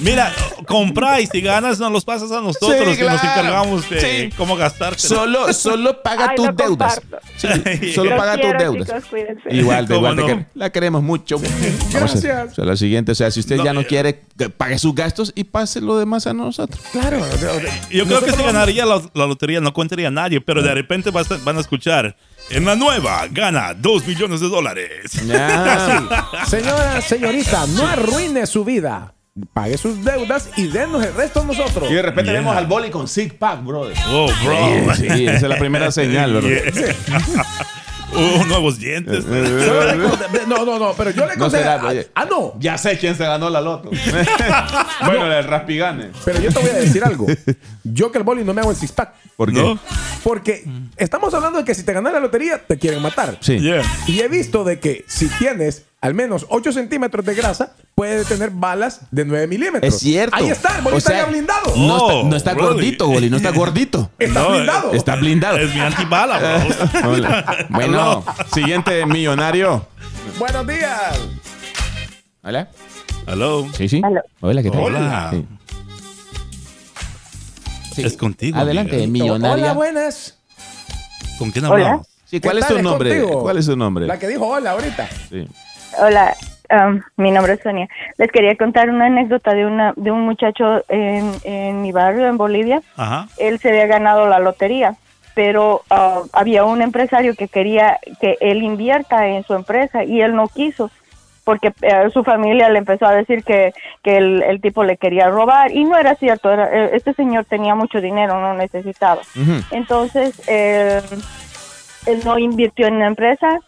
Mira, 0.00 0.32
compra 0.66 1.20
y 1.20 1.26
si 1.26 1.40
ganas 1.40 1.78
nos 1.78 1.90
los 1.92 2.04
pasas 2.04 2.30
a 2.32 2.40
nosotros 2.40 2.90
Sí, 2.90 2.96
que 2.96 3.04
nos 3.04 3.22
encargamos 3.22 3.88
de 3.88 4.00
Sí. 4.00 4.30
cómo 4.36 4.56
gastarte. 4.56 4.98
Solo, 5.00 5.52
solo 5.52 6.02
paga 6.02 6.28
Ay, 6.30 6.36
tus 6.36 6.56
deudas. 6.56 7.00
Sí, 7.36 7.92
solo 7.92 8.10
Los 8.10 8.18
paga 8.18 8.34
quiero, 8.34 8.50
tus 8.50 8.58
deudas. 8.58 9.04
chicos. 9.04 9.22
Igual, 9.50 9.86
de 9.86 9.94
¿Cómo 9.94 10.10
igual, 10.12 10.36
no? 10.38 10.46
la 10.54 10.70
queremos 10.70 11.02
mucho. 11.02 11.36
A- 11.36 11.98
Gracias. 11.98 12.52
o 12.52 12.54
sea, 12.54 12.64
lo 12.64 12.76
siguiente, 12.76 13.12
o 13.12 13.14
sea, 13.14 13.30
si 13.30 13.40
usted 13.40 13.56
No, 13.56 13.64
ya 13.64 13.72
no 13.72 13.84
quiere, 13.84 14.22
que 14.38 14.50
pague 14.50 14.78
sus 14.78 14.94
gastos 14.94 15.32
y 15.34 15.44
pase 15.44 15.80
lo 15.80 15.96
demás 15.98 16.26
a 16.26 16.32
nosotros. 16.34 16.82
Claro. 16.92 17.18
Yo 17.90 18.04
creo 18.06 18.20
que 18.22 18.32
si 18.32 18.42
ganaría 18.42 18.84
la, 18.84 19.00
la 19.14 19.26
lotería 19.26 19.60
no 19.60 19.72
contaría 19.72 20.08
a 20.08 20.10
nadie, 20.10 20.40
pero 20.40 20.62
de 20.62 20.74
repente 20.74 21.10
van 21.10 21.56
a 21.56 21.60
escuchar 21.60 22.16
en 22.50 22.64
la 22.64 22.76
nueva 22.76 23.26
gana 23.30 23.74
2 23.74 24.06
millones 24.06 24.40
de 24.40 24.48
dólares. 24.48 25.12
Ya. 25.26 26.28
Señora, 26.46 27.00
señorita, 27.00 27.66
no 27.68 27.86
arruine 27.86 28.46
su 28.46 28.64
vida. 28.64 29.14
Pague 29.52 29.76
sus 29.76 30.04
deudas 30.04 30.48
y 30.56 30.68
denos 30.68 31.04
el 31.04 31.12
resto 31.12 31.40
a 31.40 31.44
nosotros. 31.44 31.90
Y 31.90 31.94
de 31.94 32.02
repente 32.02 32.30
Yeah. 32.30 32.40
vemos 32.40 32.56
al 32.56 32.66
boli 32.66 32.90
con 32.90 33.08
six 33.08 33.34
pack, 33.34 33.64
brother. 33.64 33.96
Oh, 34.10 34.30
bro. 34.44 34.94
Sí, 34.94 35.06
esa 35.26 35.32
es 35.34 35.42
la 35.42 35.58
primera 35.58 35.90
señal, 35.90 36.34
¿verdad? 36.34 36.48
Yeah. 36.74 37.46
Oh, 38.14 38.44
nuevos 38.48 38.78
dientes. 38.78 39.24
Solo 39.24 39.40
le 39.86 40.04
conté- 40.04 40.46
No, 40.46 40.64
no, 40.64 40.78
no, 40.78 40.92
pero 40.94 41.10
yo 41.10 41.26
le 41.26 41.34
No 41.36 41.44
conté. 41.44 41.58
será, 41.58 41.80
ah, 41.82 41.86
oye. 41.88 42.08
ah, 42.14 42.24
no. 42.30 42.54
Ya 42.58 42.78
sé 42.78 42.98
quién 42.98 43.16
se 43.16 43.24
ganó 43.24 43.50
la 43.50 43.60
loto. 43.60 43.90
bueno, 45.06 45.32
el 45.32 45.44
Raspigane. 45.44 46.10
Pero 46.24 46.40
yo 46.40 46.52
te 46.52 46.60
voy 46.60 46.70
a 46.70 46.74
decir 46.74 47.04
algo. 47.04 47.26
Yo 47.86 48.10
que 48.10 48.18
el 48.18 48.24
boli 48.24 48.44
no 48.44 48.54
me 48.54 48.62
hago 48.62 48.70
el 48.70 48.76
six 48.76 48.92
pack. 48.92 49.12
¿Por 49.36 49.52
qué? 49.52 49.60
¿No? 49.60 49.78
Porque 50.22 50.64
estamos 50.96 51.34
hablando 51.34 51.58
de 51.58 51.64
que 51.64 51.74
si 51.74 51.82
te 51.82 51.92
ganas 51.92 52.12
la 52.14 52.20
lotería, 52.20 52.58
te 52.66 52.78
quieren 52.78 53.02
matar. 53.02 53.36
Sí. 53.40 53.58
Yeah. 53.60 53.82
Y 54.06 54.20
he 54.20 54.28
visto 54.28 54.64
de 54.64 54.80
que 54.80 55.04
si 55.06 55.28
tienes 55.28 55.84
al 56.04 56.12
menos 56.12 56.44
8 56.50 56.70
centímetros 56.72 57.24
de 57.24 57.34
grasa, 57.34 57.72
puede 57.94 58.26
tener 58.26 58.50
balas 58.50 59.00
de 59.10 59.24
9 59.24 59.46
milímetros. 59.46 59.94
Es 59.94 60.00
cierto. 60.00 60.36
Ahí 60.36 60.50
está, 60.50 60.76
el 60.76 60.82
boli 60.82 60.96
O 60.96 60.98
está 60.98 61.10
sea, 61.12 61.20
ya 61.22 61.26
blindado. 61.30 61.72
No 61.76 61.96
Oh, 61.96 62.10
está, 62.10 62.28
no 62.28 62.36
está 62.36 62.50
really? 62.52 62.66
gordito, 62.68 63.06
Boli, 63.08 63.30
no 63.30 63.36
está 63.38 63.50
gordito. 63.56 64.10
Está 64.18 64.42
No, 64.42 64.50
blindado. 64.50 64.92
Está 64.92 65.16
blindado. 65.16 65.56
Es 65.56 65.74
mi 65.74 65.80
antibala, 65.80 66.38
bro. 66.38 67.10
Hola. 67.10 67.66
Bueno, 67.70 68.22
siguiente 68.52 69.06
millonario. 69.06 69.86
Buenos 70.38 70.66
días. 70.66 71.18
Hola. 72.42 72.68
Hello. 73.26 73.66
Sí, 73.74 73.88
sí. 73.88 74.02
Hola, 74.42 74.62
¿qué 74.62 74.70
tal? 74.70 74.80
Hola. 74.82 75.30
Sí. 75.32 75.46
Sí. 77.94 78.02
Es 78.02 78.16
contigo, 78.18 78.58
Adelante, 78.58 78.92
Miguel. 78.92 79.08
millonaria. 79.10 79.64
Hola, 79.64 79.72
buenas. 79.72 80.36
¿Con 81.38 81.50
quién 81.50 81.64
Hola. 81.64 81.74
hablamos? 81.86 82.06
Sí, 82.26 82.40
¿cuál 82.40 82.56
¿Qué 82.56 82.60
es 82.60 82.66
tu 82.68 82.82
nombre? 82.82 83.20
contigo? 83.20 83.40
¿Cuál 83.42 83.56
es 83.56 83.64
tu 83.66 83.74
nombre? 83.76 84.06
La 84.06 84.18
que 84.18 84.28
dijo 84.28 84.46
hola 84.46 84.72
ahorita. 84.72 85.08
Sí. 85.30 85.46
Hola, 85.98 86.34
um, 86.70 87.00
mi 87.16 87.30
nombre 87.30 87.54
es 87.54 87.60
Sonia. 87.60 87.88
Les 88.18 88.30
quería 88.30 88.56
contar 88.56 88.90
una 88.90 89.06
anécdota 89.06 89.54
de 89.54 89.66
una 89.66 89.92
de 89.96 90.10
un 90.10 90.22
muchacho 90.22 90.84
en, 90.88 91.32
en 91.44 91.82
mi 91.82 91.92
barrio, 91.92 92.26
en 92.26 92.36
Bolivia. 92.36 92.82
Ajá. 92.96 93.28
Él 93.38 93.58
se 93.58 93.70
había 93.70 93.86
ganado 93.86 94.28
la 94.28 94.38
lotería 94.38 94.94
pero 95.34 95.82
ah, 95.90 96.22
había 96.32 96.64
un 96.64 96.80
empresario 96.80 97.34
que 97.34 97.48
quería 97.48 97.98
que 98.20 98.36
él 98.40 98.62
invierta 98.62 99.26
en 99.26 99.42
su 99.42 99.54
empresa 99.54 100.04
y 100.04 100.20
él 100.20 100.34
no 100.34 100.46
quiso 100.48 100.90
porque 101.44 101.74
eh, 101.82 102.08
su 102.12 102.24
familia 102.24 102.70
le 102.70 102.78
empezó 102.78 103.06
a 103.06 103.14
decir 103.14 103.44
que, 103.44 103.74
que 104.02 104.16
el, 104.16 104.42
el 104.42 104.60
tipo 104.62 104.82
le 104.82 104.96
quería 104.96 105.28
robar 105.28 105.70
y 105.72 105.84
no 105.84 105.98
era 105.98 106.14
cierto, 106.14 106.50
era, 106.50 106.68
eh, 106.72 106.90
este 106.94 107.12
señor 107.12 107.44
tenía 107.44 107.74
mucho 107.74 108.00
dinero, 108.00 108.40
no 108.40 108.54
necesitaba. 108.54 109.20
Entonces, 109.70 110.40
eh, 110.48 111.02
él 112.06 112.20
no 112.24 112.38
invirtió 112.38 112.86
en 112.86 112.98
la 112.98 113.06
empresa 113.06 113.60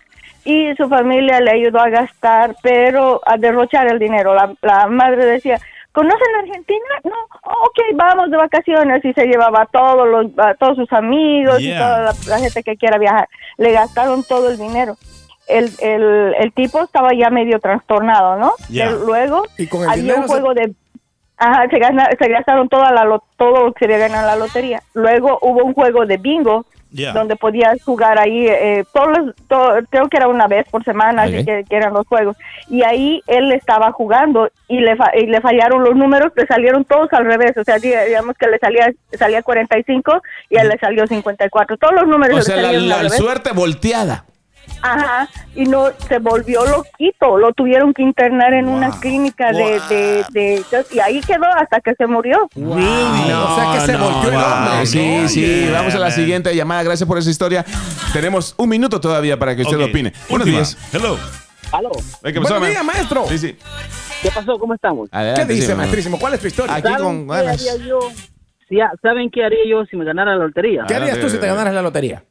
y 0.46 0.74
su 0.76 0.88
familia 0.88 1.40
le 1.40 1.50
ayudó 1.50 1.80
a 1.80 1.90
gastar, 1.90 2.54
pero 2.62 3.20
a 3.26 3.36
derrochar 3.36 3.86
el 3.90 3.98
dinero. 3.98 4.34
La, 4.34 4.54
la 4.62 4.86
madre 4.86 5.24
decía, 5.26 5.58
¿conocen 5.92 6.34
Argentina? 6.40 6.84
No, 7.04 7.12
ok, 7.42 7.78
vamos 7.94 8.30
de 8.30 8.36
vacaciones 8.36 9.04
y 9.04 9.12
se 9.12 9.26
llevaba 9.26 9.62
a 9.62 9.66
todos, 9.66 10.08
los, 10.08 10.26
a 10.38 10.54
todos 10.54 10.76
sus 10.76 10.92
amigos 10.92 11.60
y 11.60 11.64
Yeah. 11.66 11.78
toda 11.78 12.02
la, 12.02 12.12
la 12.28 12.38
gente 12.38 12.62
que 12.62 12.76
quiera 12.76 12.96
viajar. 12.98 13.28
Le 13.58 13.72
gastaron 13.72 14.22
todo 14.24 14.50
el 14.50 14.56
dinero. 14.58 14.96
El, 15.48 15.70
el, 15.80 16.34
el 16.38 16.52
tipo 16.52 16.82
estaba 16.82 17.10
ya 17.14 17.30
medio 17.30 17.60
trastornado, 17.60 18.36
¿no? 18.36 18.52
Yeah. 18.68 18.90
Luego 18.90 19.42
Y 19.58 19.66
con 19.68 19.82
el 19.82 19.88
había 19.90 20.14
un 20.16 20.22
se- 20.22 20.28
juego 20.28 20.54
de 20.54 20.72
Ajá, 21.38 21.68
se, 21.68 21.78
gana- 21.78 22.08
se 22.18 22.28
gastaron 22.28 22.66
toda 22.70 22.90
la 22.92 23.04
lo- 23.04 23.22
todo 23.36 23.66
lo 23.66 23.72
que 23.74 23.80
se 23.80 23.84
había 23.92 24.08
ganado 24.08 24.22
en 24.22 24.38
la 24.38 24.46
lotería. 24.46 24.82
Luego 24.94 25.38
hubo 25.42 25.64
un 25.64 25.74
juego 25.74 26.06
de 26.06 26.16
bingo 26.16 26.64
Yeah. 26.92 27.12
donde 27.12 27.36
podías 27.36 27.82
jugar 27.82 28.18
ahí, 28.18 28.46
eh, 28.46 28.84
todos 28.94 29.08
los- 29.18 29.34
creo 29.90 30.08
que 30.08 30.16
era 30.16 30.28
una 30.28 30.46
vez 30.46 30.66
por 30.70 30.82
semana 30.84 31.24
Ok. 31.24 31.28
así 31.34 31.44
que, 31.44 31.64
que 31.68 31.76
eran 31.76 31.92
los 31.92 32.06
juegos. 32.06 32.36
Y 32.68 32.82
ahí 32.84 33.20
él 33.26 33.52
estaba 33.52 33.92
jugando 33.92 34.48
y 34.68 34.80
le, 34.80 34.96
fa- 34.96 35.10
y 35.14 35.26
le 35.26 35.40
fallaron 35.40 35.82
los 35.84 35.94
números, 35.96 36.32
le 36.36 36.46
salieron 36.46 36.84
todos 36.84 37.12
al 37.12 37.26
revés. 37.26 37.56
O 37.56 37.64
sea, 37.64 37.76
diga- 37.78 38.04
digamos 38.06 38.36
que 38.38 38.46
le 38.46 38.58
salía 38.58 38.90
salía 39.18 39.42
45 39.42 40.22
y 40.48 40.56
él 40.58 40.68
le 40.68 40.78
salió 40.78 41.06
54. 41.06 41.76
Todos 41.76 41.94
los 41.94 42.06
números 42.08 42.34
O 42.34 42.38
le 42.38 42.42
sea, 42.44 42.56
la, 42.56 42.62
salieron 42.62 42.88
la 42.88 42.94
al 42.94 43.02
revés. 43.06 43.18
suerte 43.18 43.50
volteada. 43.52 44.24
Ajá, 44.82 45.28
y 45.54 45.64
no 45.64 45.86
se 46.06 46.18
volvió 46.18 46.64
loquito, 46.64 47.38
lo 47.38 47.52
tuvieron 47.52 47.92
que 47.94 48.02
internar 48.02 48.52
en 48.54 48.68
una 48.68 48.90
clínica 49.00 49.50
de, 49.52 49.80
de, 49.88 50.24
de- 50.32 50.64
y 50.92 50.98
ahí 51.00 51.20
quedó 51.22 51.46
hasta 51.56 51.80
que 51.80 51.94
se 51.94 52.06
murió. 52.06 52.48
No, 52.54 52.72
o 52.72 53.56
sea 53.56 53.72
que 53.72 53.80
se 53.86 53.92
no, 53.92 54.10
volteó 54.10 54.30
el 54.30 54.36
hombre. 54.36 54.86
sí, 54.86 55.18
no, 55.22 55.28
sí. 55.28 55.40
yeah, 55.64 55.72
Vamos 55.72 55.94
a 55.94 55.98
la 55.98 56.06
man. 56.06 56.14
siguiente 56.14 56.54
llamada. 56.54 56.82
Gracias 56.82 57.08
por 57.08 57.18
esa 57.18 57.30
historia. 57.30 57.64
Tenemos 58.12 58.54
un 58.58 58.68
minuto 58.68 59.00
todavía 59.00 59.38
para 59.38 59.56
que 59.56 59.62
usted 59.62 59.76
Ok, 59.80 59.88
opine. 59.90 60.12
Buenos 60.28 60.46
días. 60.46 60.76
Hello. 60.92 61.18
Aló, 61.72 61.90
¿Qué 62.22 62.40
pasó, 62.40 62.40
Buenos 62.40 62.60
man? 62.60 62.70
días, 62.70 62.84
maestro. 62.84 63.26
Sí, 63.28 63.38
sí. 63.38 63.56
¿qué 64.22 64.30
pasó? 64.30 64.56
¿Cómo 64.58 64.74
estamos? 64.74 65.10
¿Qué 65.10 65.44
dice, 65.46 65.66
sí, 65.68 65.74
maestrísimo? 65.74 66.18
¿Cuál 66.18 66.34
es 66.34 66.40
tu 66.40 66.46
historia? 66.46 66.74
Aquí 66.76 66.86
¿Saben 66.88 67.02
con 67.04 67.26
qué 67.26 67.34
ganas. 67.42 67.60
haría 67.68 67.86
yo? 67.86 67.98
Si 68.68 68.80
a- 68.80 68.92
¿Saben 69.02 69.30
qué 69.30 69.44
haría 69.44 69.58
yo 69.68 69.84
si 69.86 69.96
me 69.96 70.04
ganara 70.04 70.36
la 70.36 70.44
lotería? 70.44 70.84
¿Qué 70.86 70.94
harías 70.94 71.18
tú 71.18 71.28
si 71.28 71.38
te 71.38 71.46
ganaras 71.46 71.74
la 71.74 71.82
lotería? 71.82 72.22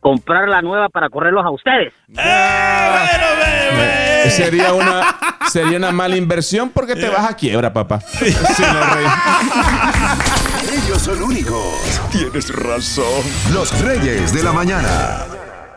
Comprar 0.00 0.48
la 0.48 0.62
nueva 0.62 0.88
para 0.88 1.08
correrlos 1.08 1.44
a 1.44 1.50
ustedes. 1.50 1.92
¡Eh, 2.16 2.90
bueno, 2.90 3.26
bebé! 3.76 4.30
Sería 4.30 4.72
una, 4.72 5.18
sería 5.50 5.78
una 5.78 5.90
mala 5.90 6.16
inversión 6.16 6.70
porque 6.70 6.94
te 6.94 7.08
vas 7.08 7.28
a 7.30 7.34
quiebra, 7.34 7.72
papá. 7.72 8.00
Sí, 8.00 8.34
no, 8.62 8.94
rey. 8.94 9.06
Ellos 10.84 11.02
son 11.02 11.22
únicos. 11.22 12.00
Tienes 12.12 12.54
razón. 12.54 13.22
Los 13.52 13.80
Reyes 13.82 14.32
de 14.32 14.42
la 14.42 14.52
Mañana. 14.52 15.26